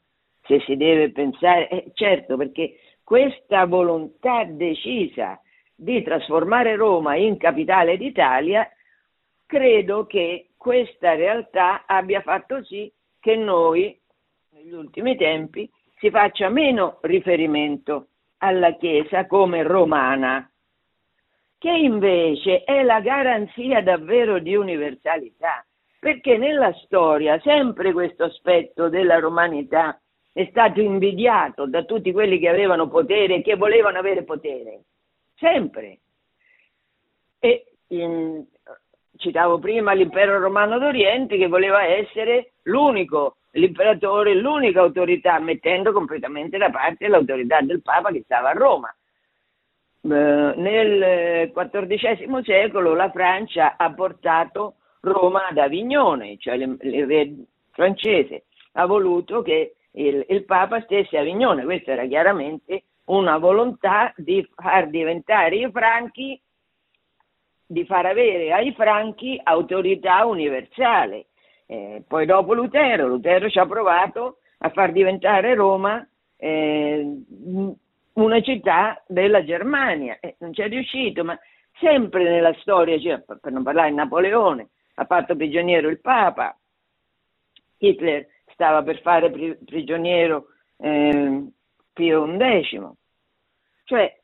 [0.46, 5.39] se si deve pensare, eh, certo perché questa volontà decisa
[5.76, 8.67] di trasformare Roma in capitale d'Italia,
[9.52, 14.00] credo che questa realtà abbia fatto sì che noi,
[14.52, 20.50] negli ultimi tempi, si faccia meno riferimento alla Chiesa come romana,
[21.58, 25.66] che invece è la garanzia davvero di universalità,
[26.00, 30.00] perché nella storia sempre questo aspetto della romanità
[30.32, 34.84] è stato invidiato da tutti quelli che avevano potere e che volevano avere potere,
[35.36, 36.00] sempre.
[37.38, 38.46] E in,
[39.22, 46.70] citavo prima l'impero romano d'Oriente che voleva essere l'unico, l'imperatore, l'unica autorità, mettendo completamente da
[46.70, 48.94] parte l'autorità del Papa che stava a Roma.
[50.04, 57.36] nel XIV secolo la Francia ha portato Roma ad Avignone, cioè il re
[57.72, 64.12] francese ha voluto che il, il Papa stesse a Avignone, questa era chiaramente una volontà
[64.16, 66.42] di far diventare i franchi,
[67.72, 71.28] di far avere ai franchi autorità universale.
[71.66, 76.06] Eh, poi dopo Lutero, Lutero ci ha provato a far diventare Roma
[76.36, 77.24] eh,
[78.14, 81.40] una città della Germania, eh, non ci è riuscito, ma
[81.80, 86.54] sempre nella storia, cioè, per non parlare di Napoleone, ha fatto prigioniero il Papa,
[87.78, 91.48] Hitler stava per fare pri- prigioniero eh,
[91.94, 92.90] Pio XI.
[93.86, 94.20] Cioè,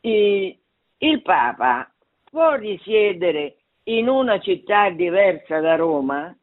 [0.00, 0.61] i,
[1.02, 1.90] il Papa
[2.30, 6.34] può risiedere in una città diversa da Roma?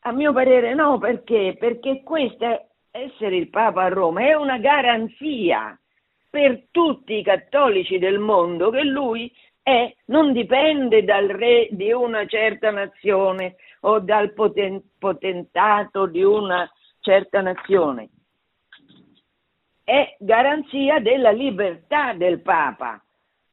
[0.00, 1.56] A mio parere no, perché?
[1.58, 5.78] Perché questa, essere il Papa a Roma, è una garanzia
[6.28, 12.26] per tutti i cattolici del mondo che lui è, non dipende dal re di una
[12.26, 18.10] certa nazione o dal poten- potentato di una certa nazione.
[19.82, 23.03] È garanzia della libertà del Papa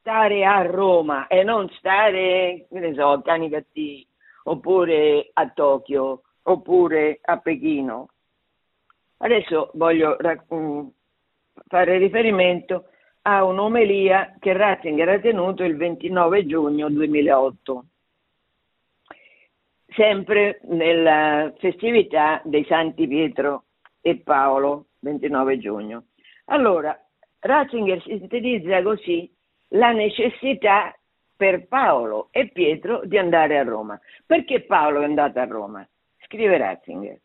[0.02, 4.06] stare a Roma e non stare, ne so, a Canicattì
[4.44, 8.10] oppure a Tokyo oppure a Pechino.
[9.18, 10.18] Adesso voglio
[10.54, 10.88] mm,
[11.68, 12.86] fare riferimento
[13.22, 17.86] a un'omelia che Ratzinger ha tenuto il 29 giugno 2008
[19.94, 23.66] sempre nella festività dei Santi Pietro
[24.02, 26.06] e Paolo, 29 giugno.
[26.46, 26.98] Allora,
[27.40, 29.30] Ratzinger sintetizza così
[29.73, 30.95] la necessità
[31.36, 33.99] per Paolo e Pietro di andare a Roma.
[34.25, 35.88] Perché Paolo è andato a Roma?
[36.25, 37.19] Scrive Ratzinger.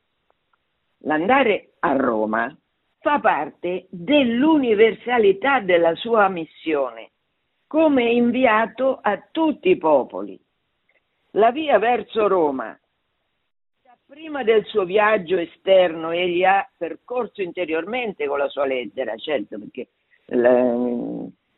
[1.00, 2.56] L'andare a Roma
[2.98, 7.10] fa parte dell'universalità della sua missione,
[7.66, 10.40] come inviato a tutti i popoli
[11.36, 12.78] la via verso Roma.
[14.06, 19.88] Prima del suo viaggio esterno egli ha percorso interiormente con la sua lettera, certo perché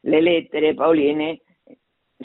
[0.09, 1.40] le, le lettere paoline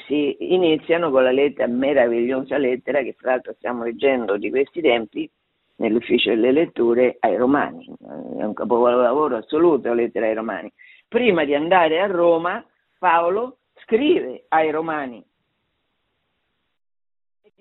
[0.08, 5.30] si iniziano con la lettera, meravigliosa lettera che fra l'altro stiamo leggendo di questi tempi
[5.76, 10.72] nell'ufficio delle letture ai Romani, è un capolavoro assoluto lettera ai Romani.
[11.08, 12.66] Prima di andare a Roma
[12.98, 15.24] Paolo scrive ai Romani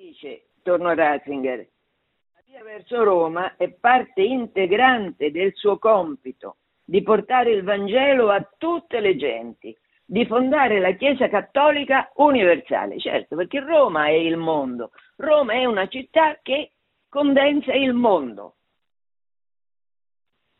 [0.02, 7.02] dice, torno a Ratzinger, la via verso Roma è parte integrante del suo compito di
[7.02, 9.76] portare il Vangelo a tutte le genti,
[10.12, 15.88] di fondare la Chiesa Cattolica universale, certo, perché Roma è il mondo, Roma è una
[15.88, 16.72] città che
[17.08, 18.56] condensa il mondo.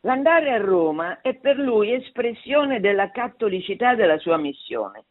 [0.01, 5.05] L'andare a Roma è per lui espressione della cattolicità della sua missione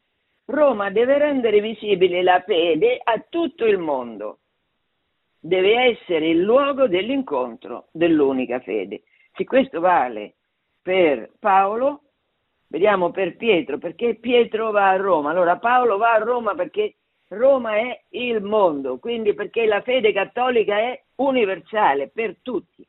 [0.46, 4.40] Roma deve rendere visibile la fede a tutto il mondo.
[5.38, 9.02] Deve essere il luogo dell'incontro dell'unica fede.
[9.34, 10.34] Se questo vale
[10.82, 12.02] per Paolo,
[12.72, 15.30] vediamo per Pietro, perché Pietro va a Roma.
[15.30, 16.96] Allora Paolo va a Roma perché
[17.28, 22.86] Roma è il mondo, quindi perché la fede cattolica è universale per tutti.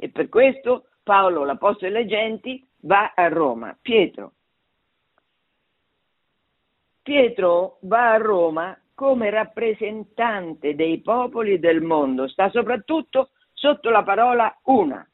[0.00, 3.76] e per questo Paolo, l'Apostolo delle Genti, va a Roma.
[3.80, 4.32] Pietro.
[7.02, 14.56] Pietro va a Roma come rappresentante dei popoli del mondo, sta soprattutto sotto la parola
[14.64, 15.04] una.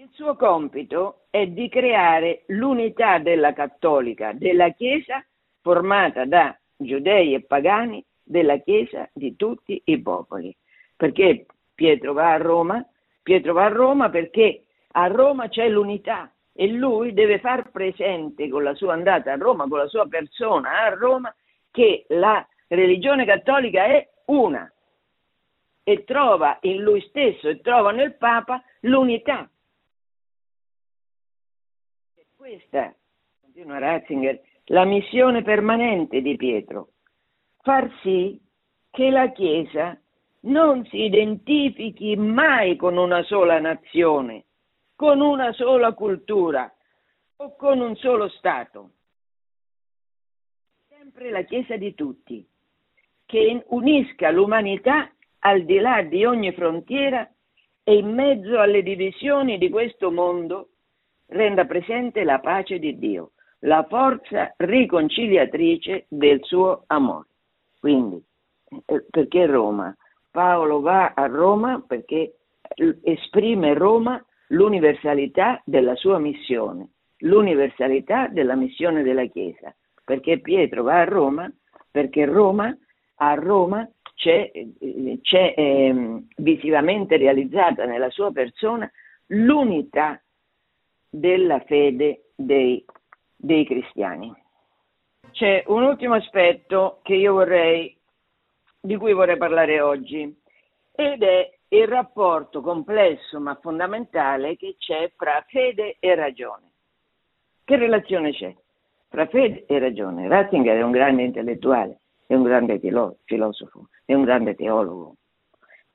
[0.00, 5.22] Il suo compito è di creare l'unità della cattolica, della Chiesa
[5.60, 10.56] formata da giudei e pagani, della Chiesa di tutti i popoli.
[10.96, 11.44] Perché
[11.74, 12.82] Pietro va a Roma?
[13.22, 18.62] Pietro va a Roma perché a Roma c'è l'unità e lui deve far presente con
[18.62, 21.34] la sua andata a Roma, con la sua persona a Roma,
[21.70, 24.72] che la religione cattolica è una
[25.82, 29.46] e trova in lui stesso e trova nel Papa l'unità.
[32.40, 32.94] Questa,
[33.38, 36.92] continua Ratzinger, la missione permanente di Pietro,
[37.60, 38.40] far sì
[38.90, 40.00] che la Chiesa
[40.44, 44.46] non si identifichi mai con una sola nazione,
[44.96, 46.74] con una sola cultura
[47.36, 48.92] o con un solo Stato.
[50.88, 52.42] Sempre la Chiesa di tutti,
[53.26, 57.30] che unisca l'umanità al di là di ogni frontiera
[57.84, 60.69] e in mezzo alle divisioni di questo mondo
[61.30, 67.26] renda presente la pace di Dio, la forza riconciliatrice del suo amore.
[67.78, 68.22] Quindi,
[68.86, 69.94] eh, perché Roma?
[70.30, 72.36] Paolo va a Roma perché
[73.02, 79.74] esprime Roma l'universalità della sua missione, l'universalità della missione della Chiesa.
[80.04, 81.50] Perché Pietro va a Roma?
[81.90, 82.76] Perché Roma,
[83.16, 84.50] a Roma c'è,
[85.22, 88.90] c'è eh, visivamente realizzata nella sua persona
[89.28, 90.20] l'unità
[91.10, 92.84] della fede dei,
[93.36, 94.32] dei cristiani.
[95.32, 97.96] C'è un ultimo aspetto vorrei,
[98.80, 100.34] di cui vorrei parlare oggi
[100.92, 106.70] ed è il rapporto complesso ma fondamentale che c'è fra fede e ragione.
[107.64, 108.54] Che relazione c'è
[109.08, 110.28] fra fede e ragione?
[110.28, 112.80] Ratzinger è un grande intellettuale, è un grande
[113.24, 115.14] filosofo, è un grande teologo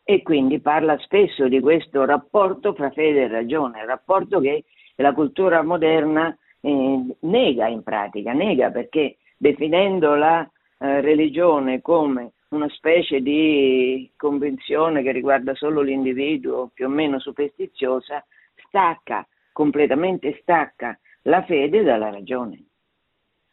[0.08, 4.64] e quindi parla spesso di questo rapporto fra fede e ragione, rapporto che
[4.96, 10.42] la cultura moderna eh, nega in pratica, nega perché definendo la
[10.80, 18.26] eh, religione come una specie di convenzione che riguarda solo l'individuo, più o meno superstiziosa,
[18.68, 22.64] stacca, completamente stacca la fede dalla ragione.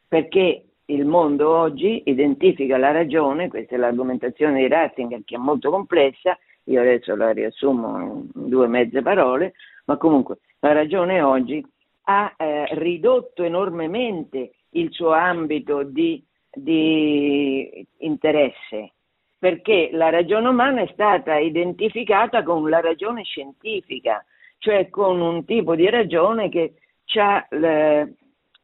[0.06, 5.70] Perché il mondo oggi identifica la ragione, questa è l'argomentazione di Ratzinger che è molto
[5.70, 9.54] complessa, io adesso la riassumo in due mezze parole,
[9.84, 11.64] ma comunque la ragione oggi
[12.04, 18.92] ha eh, ridotto enormemente il suo ambito di, di interesse,
[19.38, 24.24] perché la ragione umana è stata identificata con la ragione scientifica,
[24.58, 26.74] cioè con un tipo di ragione che
[27.18, 27.46] ha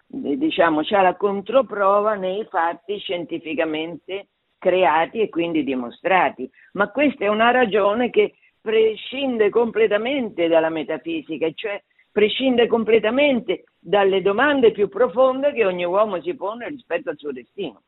[0.08, 6.50] diciamo, la controprova nei fatti scientificamente creati e quindi dimostrati.
[6.72, 14.72] Ma questa è una ragione che prescinde completamente dalla metafisica, cioè prescinde completamente dalle domande
[14.72, 17.82] più profonde che ogni uomo si pone rispetto al suo destino.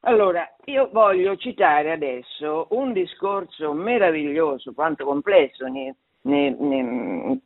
[0.00, 7.40] Allora, io voglio citare adesso un discorso meraviglioso, quanto complesso, ne, ne, ne,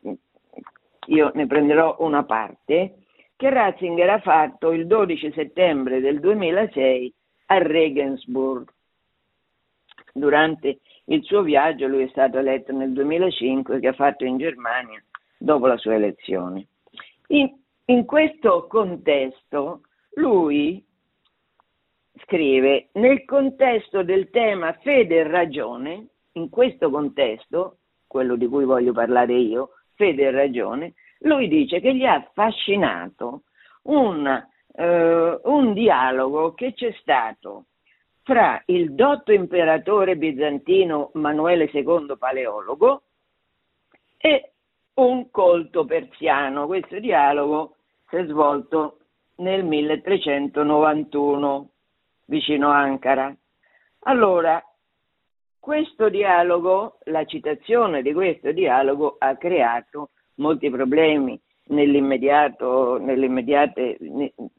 [1.08, 3.04] io ne prenderò una parte,
[3.36, 7.14] che Ratzinger ha fatto il 12 settembre del 2006
[7.46, 8.66] a Regensburg
[10.14, 15.02] durante il suo viaggio, lui è stato eletto nel 2005, che ha fatto in Germania
[15.38, 16.68] dopo la sua elezione.
[17.28, 17.52] In,
[17.86, 19.82] in questo contesto
[20.14, 20.84] lui
[22.22, 28.92] scrive, nel contesto del tema fede e ragione, in questo contesto, quello di cui voglio
[28.92, 33.42] parlare io, fede e ragione, lui dice che gli ha affascinato
[33.82, 34.26] un,
[34.74, 37.66] eh, un dialogo che c'è stato
[38.26, 43.02] fra il dotto imperatore bizantino Manuele II Paleologo
[44.16, 44.54] e
[44.94, 46.66] un colto persiano.
[46.66, 47.76] Questo dialogo
[48.08, 48.98] si è svolto
[49.36, 51.70] nel 1391
[52.24, 53.32] vicino Ankara.
[54.00, 54.60] Allora,
[55.60, 63.98] questo dialogo, la citazione di questo dialogo ha creato molti problemi nell'immediato, nell'immediate,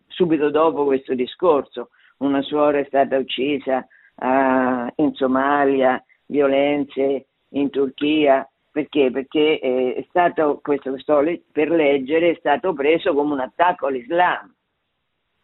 [0.08, 8.48] subito dopo questo discorso una suora è stata uccisa uh, in Somalia, violenze in Turchia,
[8.78, 9.10] perché?
[9.10, 14.54] Perché eh, è stato, questo sto per leggere, è stato preso come un attacco all'Islam.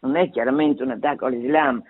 [0.02, 1.82] Non è chiaramente un attacco all'Islam.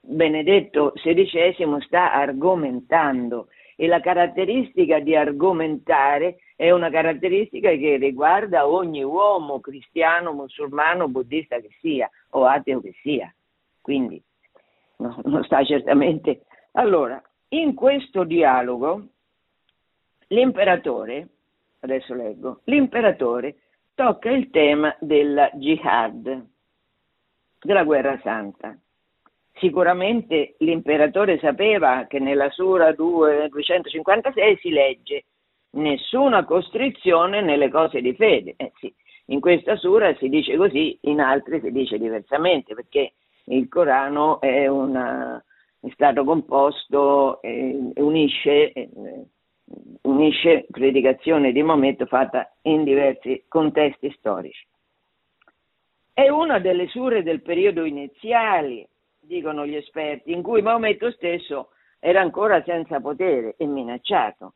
[0.00, 9.04] Benedetto XVI sta argomentando e la caratteristica di argomentare è una caratteristica che riguarda ogni
[9.04, 13.32] uomo cristiano, musulmano, buddista che sia o ateo che sia.
[13.80, 14.20] Quindi
[14.98, 16.44] no, non sta certamente.
[16.72, 19.06] Allora, in questo dialogo
[20.28, 21.28] l'imperatore,
[21.80, 23.56] adesso leggo, l'imperatore
[23.94, 26.46] tocca il tema della jihad,
[27.60, 28.76] della guerra santa.
[29.54, 35.24] Sicuramente l'imperatore sapeva che nella Sura 2, 256 si legge
[35.70, 38.54] nessuna costrizione nelle cose di fede.
[38.56, 38.94] Eh sì,
[39.26, 43.14] in questa Sura si dice così, in altre si dice diversamente, perché
[43.48, 45.42] il Corano è, una,
[45.80, 48.72] è stato composto e unisce,
[50.02, 54.66] unisce predicazione di Maometto fatta in diversi contesti storici.
[56.12, 58.86] È una delle sure del periodo iniziali
[59.28, 61.68] dicono gli esperti, in cui Maometto stesso
[62.00, 64.54] era ancora senza potere e minacciato.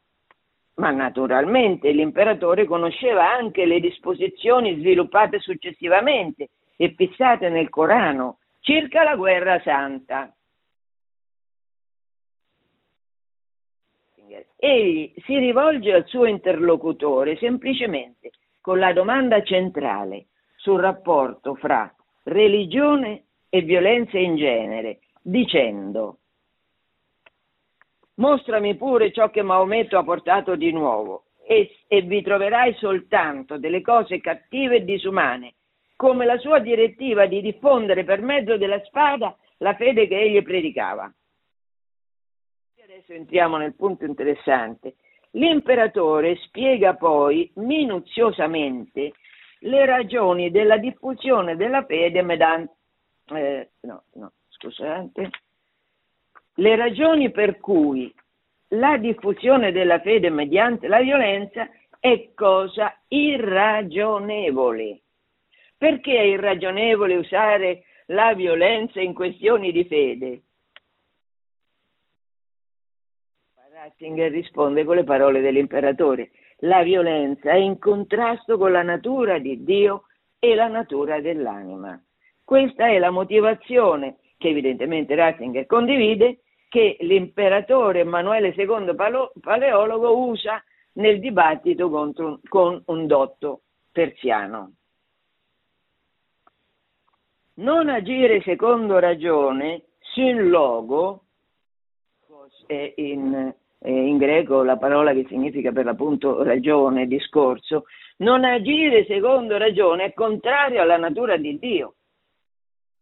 [0.74, 9.16] Ma naturalmente l'imperatore conosceva anche le disposizioni sviluppate successivamente e fissate nel Corano circa la
[9.16, 10.34] guerra santa.
[14.56, 21.92] Egli si rivolge al suo interlocutore semplicemente con la domanda centrale sul rapporto fra
[22.24, 26.18] religione e violenze in genere, dicendo
[28.14, 33.80] mostrami pure ciò che Maometto ha portato di nuovo e, e vi troverai soltanto delle
[33.80, 35.54] cose cattive e disumane,
[36.02, 41.08] come la sua direttiva di diffondere per mezzo della spada la fede che egli predicava.
[42.82, 44.96] Adesso entriamo nel punto interessante.
[45.30, 49.12] L'imperatore spiega poi minuziosamente
[49.60, 52.74] le ragioni della diffusione della fede mediante
[53.26, 55.30] eh, no, no, scusate,
[56.54, 58.12] le ragioni per cui
[58.70, 65.02] la diffusione della fede mediante la violenza è cosa irragionevole.
[65.82, 70.42] Perché è irragionevole usare la violenza in questioni di fede?
[73.72, 76.30] Ratzinger risponde con le parole dell'imperatore.
[76.58, 80.04] La violenza è in contrasto con la natura di Dio
[80.38, 82.00] e la natura dell'anima.
[82.44, 88.94] Questa è la motivazione che evidentemente Ratzinger condivide che l'imperatore Emanuele II
[89.40, 90.62] Paleologo usa
[90.92, 94.74] nel dibattito un, con un dotto persiano.
[97.54, 99.82] Non agire secondo ragione,
[100.14, 101.24] sin logo,
[102.66, 107.84] è in, è in greco la parola che significa per l'appunto ragione, discorso,
[108.18, 111.94] non agire secondo ragione è contrario alla natura di Dio.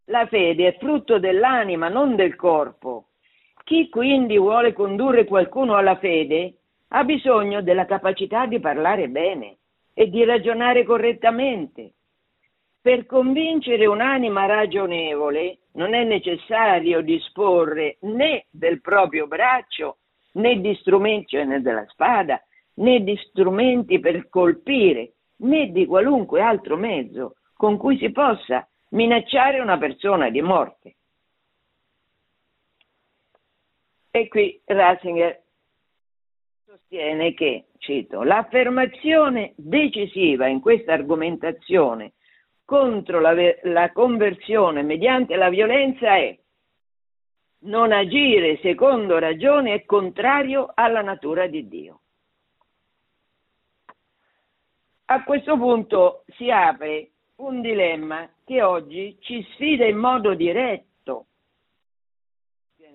[0.06, 3.10] La fede è frutto dell'anima, non del corpo.
[3.62, 6.54] Chi quindi vuole condurre qualcuno alla fede
[6.88, 9.58] ha bisogno della capacità di parlare bene
[9.94, 11.92] e di ragionare correttamente.
[12.82, 19.98] Per convincere un'anima ragionevole non è necessario disporre né del proprio braccio,
[20.32, 22.42] né di strumenti, cioè né della spada,
[22.74, 29.60] né di strumenti per colpire, né di qualunque altro mezzo con cui si possa minacciare
[29.60, 30.94] una persona di morte.
[34.10, 35.38] E qui Ratzinger
[36.64, 42.14] sostiene che, cito, l'affermazione decisiva in questa argomentazione
[42.70, 46.38] contro la, la conversione mediante la violenza è
[47.62, 52.00] non agire secondo ragione è contrario alla natura di Dio.
[55.06, 61.26] A questo punto si apre un dilemma che oggi ci sfida in modo diretto,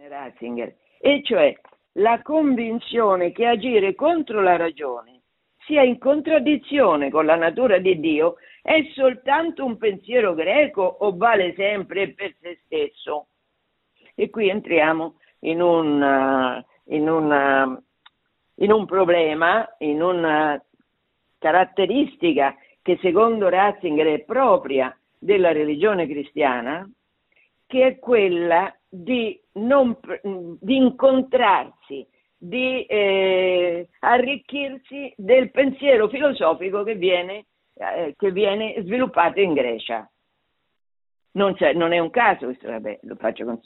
[0.07, 1.53] Ratzinger, e cioè
[1.97, 5.19] la convinzione che agire contro la ragione
[5.65, 11.53] sia in contraddizione con la natura di Dio è soltanto un pensiero greco o vale
[11.53, 13.27] sempre per se stesso?
[14.15, 17.79] E qui entriamo in un, in un,
[18.55, 20.59] in un problema, in una
[21.37, 26.89] caratteristica che secondo Ratzinger è propria della religione cristiana,
[27.67, 29.95] che è quella di, non,
[30.59, 32.03] di incontrarsi,
[32.35, 37.45] di eh, arricchirsi del pensiero filosofico che viene,
[37.75, 40.09] eh, che viene sviluppato in Grecia.
[41.31, 43.59] Non, non, è un caso, questo, vabbè, lo faccio con,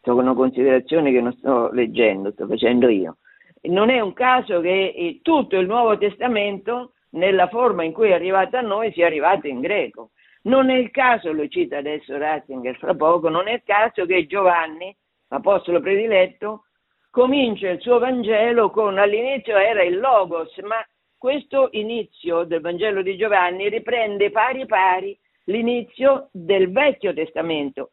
[0.00, 3.16] sono considerazioni che non sto leggendo, sto facendo io.
[3.62, 8.12] Non è un caso che eh, tutto il Nuovo Testamento nella forma in cui è
[8.12, 10.10] arrivato a noi sia arrivato in greco.
[10.42, 14.26] Non è il caso, lo cita adesso Ratzinger fra poco, non è il caso che
[14.26, 14.94] Giovanni,
[15.28, 16.66] apostolo prediletto,
[17.10, 20.86] comincia il suo Vangelo con all'inizio era il Logos, ma
[21.26, 27.90] questo inizio del Vangelo di Giovanni riprende pari pari l'inizio del Vecchio Testamento,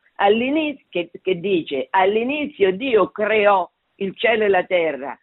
[0.89, 5.17] che, che dice all'inizio Dio creò il cielo e la terra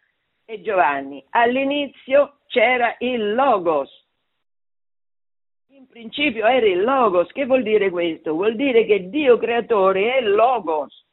[0.45, 3.89] e Giovanni, all'inizio c'era il Logos.
[5.69, 7.31] In principio era il Logos.
[7.31, 8.33] Che vuol dire questo?
[8.33, 11.07] Vuol dire che Dio creatore è Logos.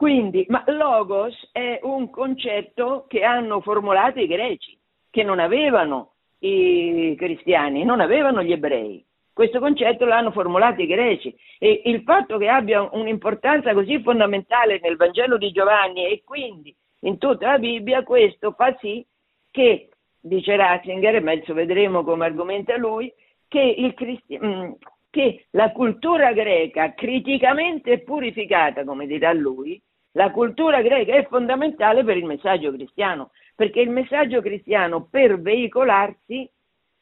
[0.00, 4.79] Quindi, ma Logos è un concetto che hanno formulato i greci,
[5.10, 9.04] che non avevano i cristiani, non avevano gli ebrei.
[9.32, 14.96] Questo concetto l'hanno formulato i greci e il fatto che abbia un'importanza così fondamentale nel
[14.96, 19.04] Vangelo di Giovanni e quindi in tutta la Bibbia, questo fa sì
[19.50, 19.88] che,
[20.20, 23.12] dice Ratzinger, e adesso vedremo come argomenta lui,
[23.48, 24.72] che, cristi- mm,
[25.08, 29.80] che la cultura greca criticamente purificata, come dirà lui,
[30.12, 36.50] la cultura greca è fondamentale per il messaggio cristiano, perché il messaggio cristiano per veicolarsi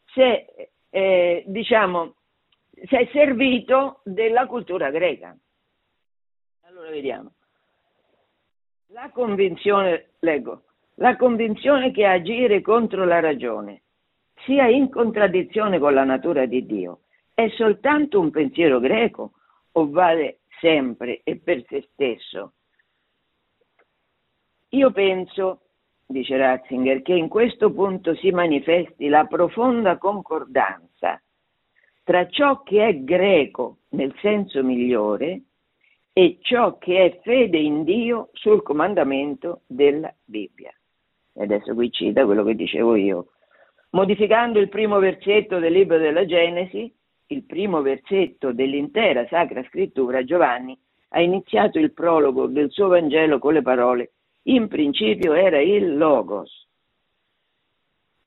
[0.07, 0.47] si è,
[0.91, 2.15] eh, diciamo,
[2.71, 5.37] si è servito della cultura greca.
[6.65, 7.33] Allora vediamo.
[8.89, 13.83] La convinzione, leggo, la convinzione che agire contro la ragione
[14.45, 17.01] sia in contraddizione con la natura di Dio
[17.35, 19.33] è soltanto un pensiero greco
[19.73, 22.55] o vale sempre e per se stesso?
[24.71, 25.61] Io penso,
[26.07, 31.21] dice Ratzinger, che in questo punto si manifesti la profonda concordanza
[32.05, 35.43] tra ciò che è greco nel senso migliore
[36.13, 40.73] e ciò che è fede in Dio sul comandamento della Bibbia.
[41.35, 43.29] E adesso qui cita quello che dicevo io.
[43.91, 46.93] Modificando il primo versetto del libro della Genesi,
[47.29, 50.79] il primo versetto dell'intera Sacra Scrittura, Giovanni
[51.11, 54.13] ha iniziato il prologo del suo Vangelo con le parole
[54.49, 56.67] in principio era il Logos.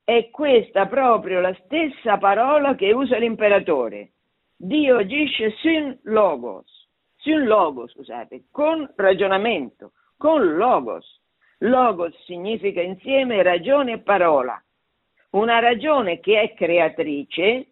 [0.04, 4.12] È questa proprio la stessa parola che usa l'imperatore.
[4.56, 11.20] Dio agisce sin Logos, sin Logos, scusate, con ragionamento, con Logos.
[11.58, 14.60] Logos significa insieme ragione e parola.
[15.30, 17.66] Una ragione che è creatrice,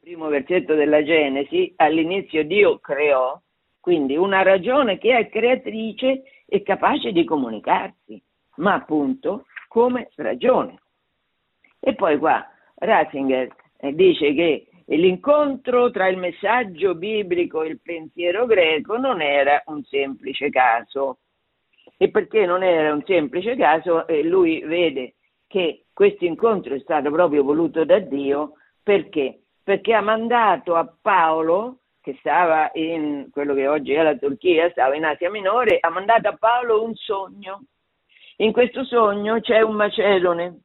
[0.00, 3.40] primo versetto della Genesi, all'inizio Dio creò,
[3.78, 8.22] quindi una ragione che è creatrice e capace di comunicarsi,
[8.56, 10.80] ma appunto come ragione.
[11.80, 18.46] E poi qua Ratzinger eh, dice che l'incontro tra il messaggio biblico e il pensiero
[18.46, 21.18] greco non era un semplice caso.
[21.96, 25.14] E perché non era un semplice caso, eh, lui vede
[25.46, 29.40] che questo incontro è stato proprio voluto da Dio perché?
[29.62, 34.94] Perché ha mandato a Paolo che stava in quello che oggi è la Turchia, stava
[34.94, 37.64] in Asia Minore, ha mandato a Paolo un sogno.
[38.36, 40.60] In questo sogno c'è un macedone.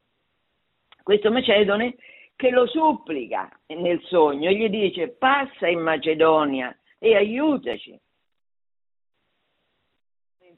[1.01, 1.95] Questo macedone
[2.35, 7.97] che lo supplica nel sogno e gli dice passa in Macedonia e aiutaci.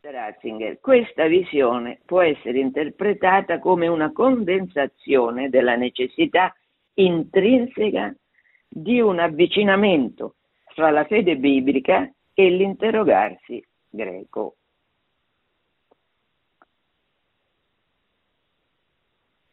[0.02, 6.56] Ratzinger, questa visione può essere interpretata come una condensazione della necessità
[6.96, 8.16] intrinseca
[8.68, 10.38] di un avvicinamento
[10.74, 14.56] fra la fede biblica e l'interrogarsi greco.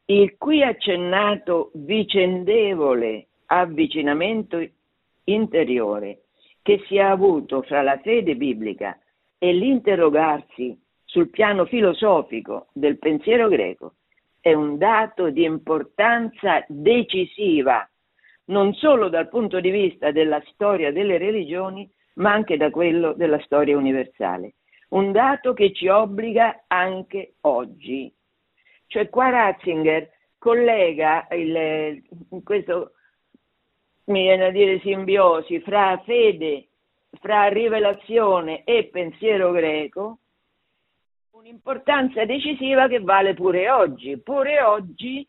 [0.07, 4.67] Il qui accennato vicendevole avvicinamento
[5.25, 6.23] interiore
[6.63, 8.99] che si è avuto fra la fede biblica
[9.39, 13.95] e l'interrogarsi sul piano filosofico del pensiero greco
[14.41, 17.89] è un dato di importanza decisiva
[18.49, 23.41] non solo dal punto di vista della storia delle religioni, ma anche da quello della
[23.41, 24.55] storia universale.
[24.91, 28.13] Un dato che ci obbliga anche oggi.
[28.87, 32.03] Cioè qua Ratzinger collega il,
[32.43, 32.93] questo,
[34.05, 36.69] mi viene a dire simbiosi, fra fede,
[37.21, 40.19] fra rivelazione e pensiero greco,
[41.33, 44.19] un'importanza decisiva che vale pure oggi.
[44.19, 45.27] Pure oggi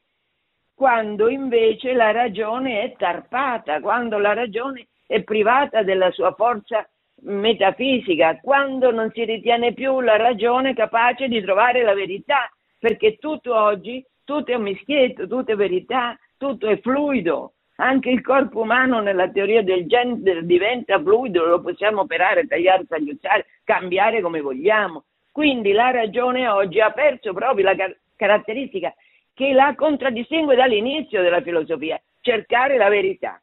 [0.79, 6.87] quando invece la ragione è tarpata, quando la ragione è privata della sua forza
[7.23, 12.49] metafisica, quando non si ritiene più la ragione capace di trovare la verità,
[12.79, 17.55] perché tutto oggi, tutto è un mischietto, tutto è verità, tutto è fluido.
[17.75, 23.47] Anche il corpo umano nella teoria del gender diventa fluido, lo possiamo operare, tagliare, tagliuzzare,
[23.65, 25.03] cambiare come vogliamo.
[25.29, 28.93] Quindi la ragione oggi ha perso proprio la car- caratteristica
[29.39, 33.41] che la contraddistingue dall'inizio della filosofia, cercare la verità.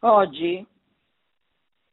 [0.00, 0.66] Oggi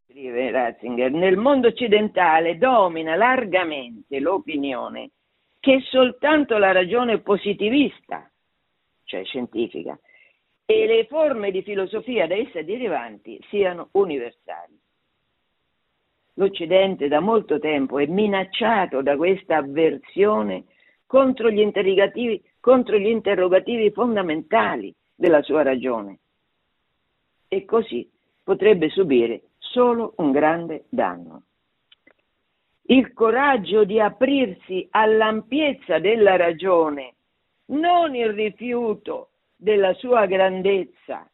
[0.08, 5.12] scrive Ratzinger, nel mondo occidentale domina largamente l'opinione
[5.60, 8.28] che soltanto la ragione positivista,
[9.04, 9.96] cioè scientifica,
[10.66, 14.76] e le forme di filosofia da essa derivanti siano universali.
[16.34, 20.64] L'Occidente da molto tempo è minacciato da questa avversione
[21.12, 26.20] contro gli interrogativi, contro gli interrogativi fondamentali della sua ragione
[27.50, 28.10] e così
[28.42, 31.44] potrebbe subire solo un grande danno.
[32.84, 37.16] Il coraggio di aprirsi all'ampiezza della ragione,
[37.72, 41.30] non il rifiuto della sua grandezza.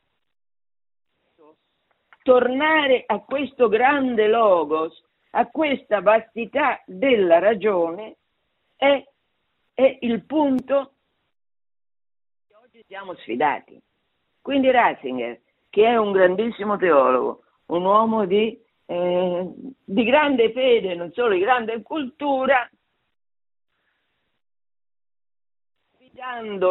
[2.23, 4.99] Tornare a questo grande logos,
[5.33, 8.15] a questa vastità della ragione,
[8.75, 9.05] è,
[9.77, 10.93] è il punto
[12.47, 13.79] che oggi siamo sfidati.
[14.41, 19.51] Quindi Ratzinger, che è un grandissimo teologo, un uomo di, eh,
[19.83, 22.67] di grande fede, non solo di grande cultura,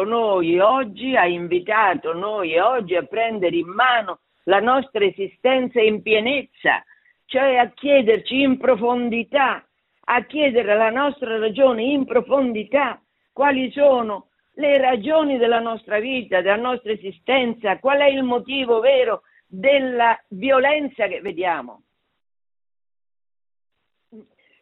[0.03, 6.83] noi oggi, ha invitato noi oggi a prendere in mano la nostra esistenza in pienezza,
[7.23, 9.65] cioè a chiederci in profondità,
[10.09, 13.01] a chiedere alla nostra ragione in profondità
[13.33, 19.21] quali sono le ragioni della nostra vita, della nostra esistenza, qual è il motivo vero
[19.45, 21.83] della violenza che vediamo.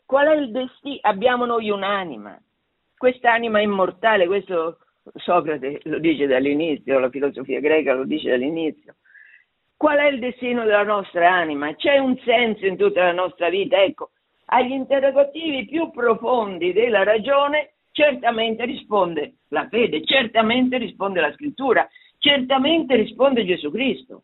[0.06, 1.00] Qual è il destino?
[1.02, 2.40] Abbiamo noi un'anima,
[2.98, 4.80] quest'anima immortale, questo
[5.14, 8.96] Socrate lo dice dall'inizio, la filosofia greca lo dice dall'inizio.
[9.78, 11.76] Qual è il destino della nostra anima?
[11.76, 13.82] C'è un senso in tutta la nostra vita?
[13.82, 14.12] Ecco,
[14.46, 21.88] agli interrogativi più profondi della ragione certamente risponde la fede, certamente risponde la scrittura,
[22.18, 24.24] certamente risponde Gesù Cristo,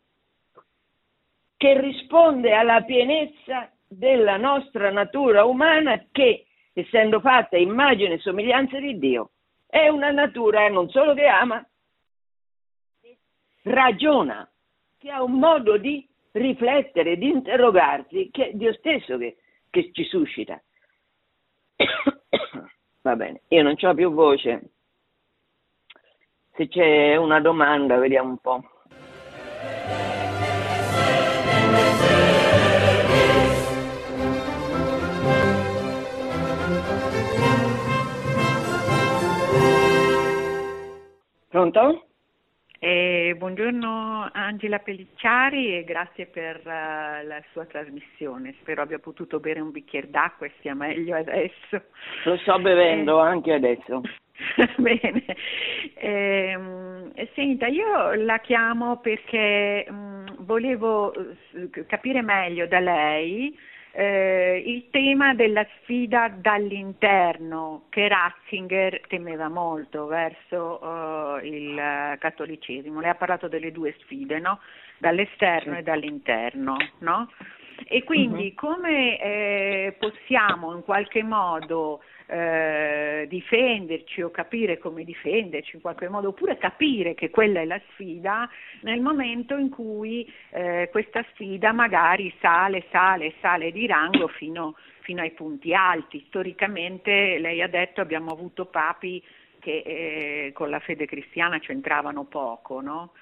[1.56, 8.98] che risponde alla pienezza della nostra natura umana che, essendo fatta immagine e somiglianza di
[8.98, 9.30] Dio,
[9.66, 11.66] è una natura non solo che ama,
[13.62, 14.46] ragiona,
[14.98, 19.36] che ha un modo di riflettere, di interrogarsi, che è Dio stesso che,
[19.72, 20.62] che ci suscita.
[23.00, 24.70] Va bene, io non ho più voce.
[26.54, 28.62] Se c'è una domanda, vediamo un po'.
[41.48, 42.06] Pronto?
[42.78, 48.54] Eh, buongiorno Angela Pellicciari e grazie per uh, la sua trasmissione.
[48.60, 51.82] Spero abbia potuto bere un bicchiere d'acqua e stia meglio adesso.
[52.24, 53.28] Lo sto bevendo eh.
[53.28, 54.00] anche adesso.
[54.76, 55.24] Bene.
[55.94, 63.56] Eh, senta, io la chiamo perché mh, mm, volevo eh, capire meglio da lei
[63.92, 73.00] eh, il tema della sfida dall'interno che Ratzinger temeva molto verso uh, il cattolicesimo.
[73.00, 74.60] Lei ha parlato delle due sfide, no?
[75.02, 75.80] dall'esterno sì.
[75.80, 76.76] e dall'interno.
[76.98, 77.30] No?
[77.88, 78.54] E quindi uh-huh.
[78.54, 86.28] come eh, possiamo in qualche modo eh, difenderci o capire come difenderci in qualche modo,
[86.28, 88.48] oppure capire che quella è la sfida
[88.82, 95.20] nel momento in cui eh, questa sfida magari sale, sale, sale di rango fino, fino,
[95.20, 96.24] ai punti alti.
[96.28, 99.22] Storicamente lei ha detto abbiamo avuto papi
[99.58, 103.12] che eh, con la fede cristiana c'entravano poco, no?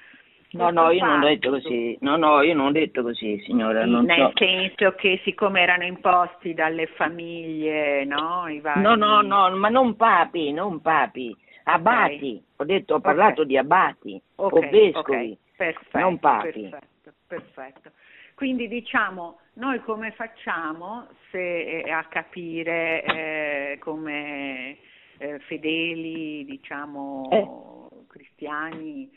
[0.52, 1.96] No, no, io non ho detto così.
[2.00, 3.84] No, no, io non ho detto così, signora.
[3.84, 4.32] Non Nel so.
[4.34, 8.46] senso che siccome erano imposti dalle famiglie, no?
[8.60, 8.80] Vari...
[8.80, 12.14] No, no, no, ma non papi, non papi, abati.
[12.14, 12.44] Okay.
[12.56, 13.46] Ho detto, ho parlato okay.
[13.46, 14.66] di abati okay.
[14.66, 16.68] o vescovi, perfetto, non papi.
[16.68, 17.90] Perfetto, perfetto.
[18.34, 24.78] Quindi diciamo, noi come facciamo se, eh, a capire eh, come
[25.18, 28.06] eh, fedeli, diciamo, eh.
[28.08, 29.10] cristiani,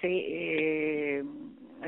[0.00, 1.24] se, eh,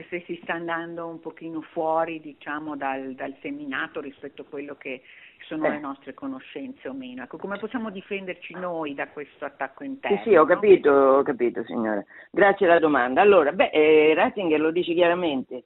[0.08, 5.02] se, si sta andando un pochino fuori diciamo, dal, dal, seminato rispetto a quello che
[5.46, 5.70] sono eh.
[5.70, 7.22] le nostre conoscenze o meno.
[7.22, 10.16] Ecco, come possiamo difenderci noi da questo attacco interno?
[10.18, 12.04] Sì, sì, ho capito, ho capito signora.
[12.30, 13.20] Grazie alla domanda.
[13.20, 15.64] Allora, beh, eh, Ratzinger lo dice chiaramente,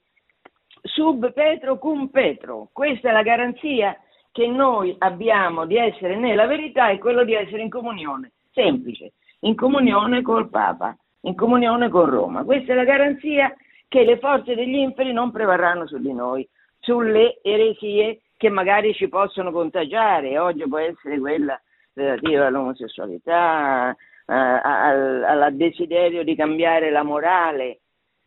[0.81, 3.97] sub petro cum petro, questa è la garanzia
[4.31, 9.55] che noi abbiamo di essere nella verità e quello di essere in comunione, semplice, in
[9.55, 12.43] comunione col Papa in comunione con Roma.
[12.43, 13.53] Questa è la garanzia
[13.87, 16.47] che le forze degli inferi non prevarranno su di noi,
[16.79, 20.37] sulle eresie che magari ci possono contagiare.
[20.37, 21.59] Oggi può essere quella
[21.93, 27.79] relativa all'omosessualità, eh, al, al, desiderio di cambiare la morale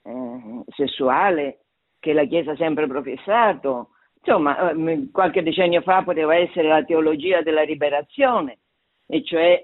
[0.03, 1.61] eh, sessuale
[2.01, 3.91] che la Chiesa ha sempre professato,
[4.22, 8.59] insomma, eh, qualche decennio fa poteva essere la teologia della liberazione,
[9.07, 9.62] e cioè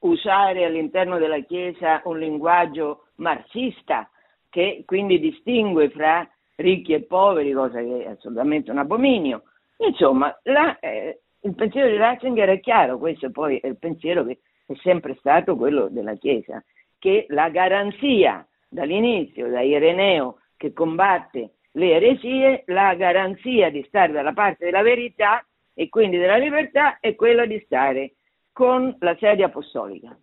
[0.00, 4.08] usare all'interno della Chiesa un linguaggio marxista
[4.48, 9.44] che quindi distingue fra ricchi e poveri, cosa che è assolutamente un abominio.
[9.78, 14.40] Insomma, la, eh, il pensiero di Ratzinger è chiaro, questo poi è il pensiero che
[14.66, 16.62] è sempre stato quello della Chiesa,
[16.98, 24.32] che la garanzia dall'inizio, da Ireneo che combatte le eresie, la garanzia di stare dalla
[24.32, 28.14] parte della verità e quindi della libertà è quella di stare
[28.60, 30.14] con la sede apostolica.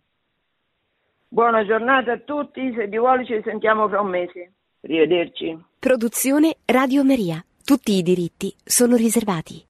[1.26, 4.52] Buona giornata a tutti, se Dio vuole ci sentiamo fra un mese.
[4.80, 5.58] Arrivederci.
[5.80, 7.44] Produzione Radio Maria.
[7.64, 9.66] Tutti i diritti sono riservati.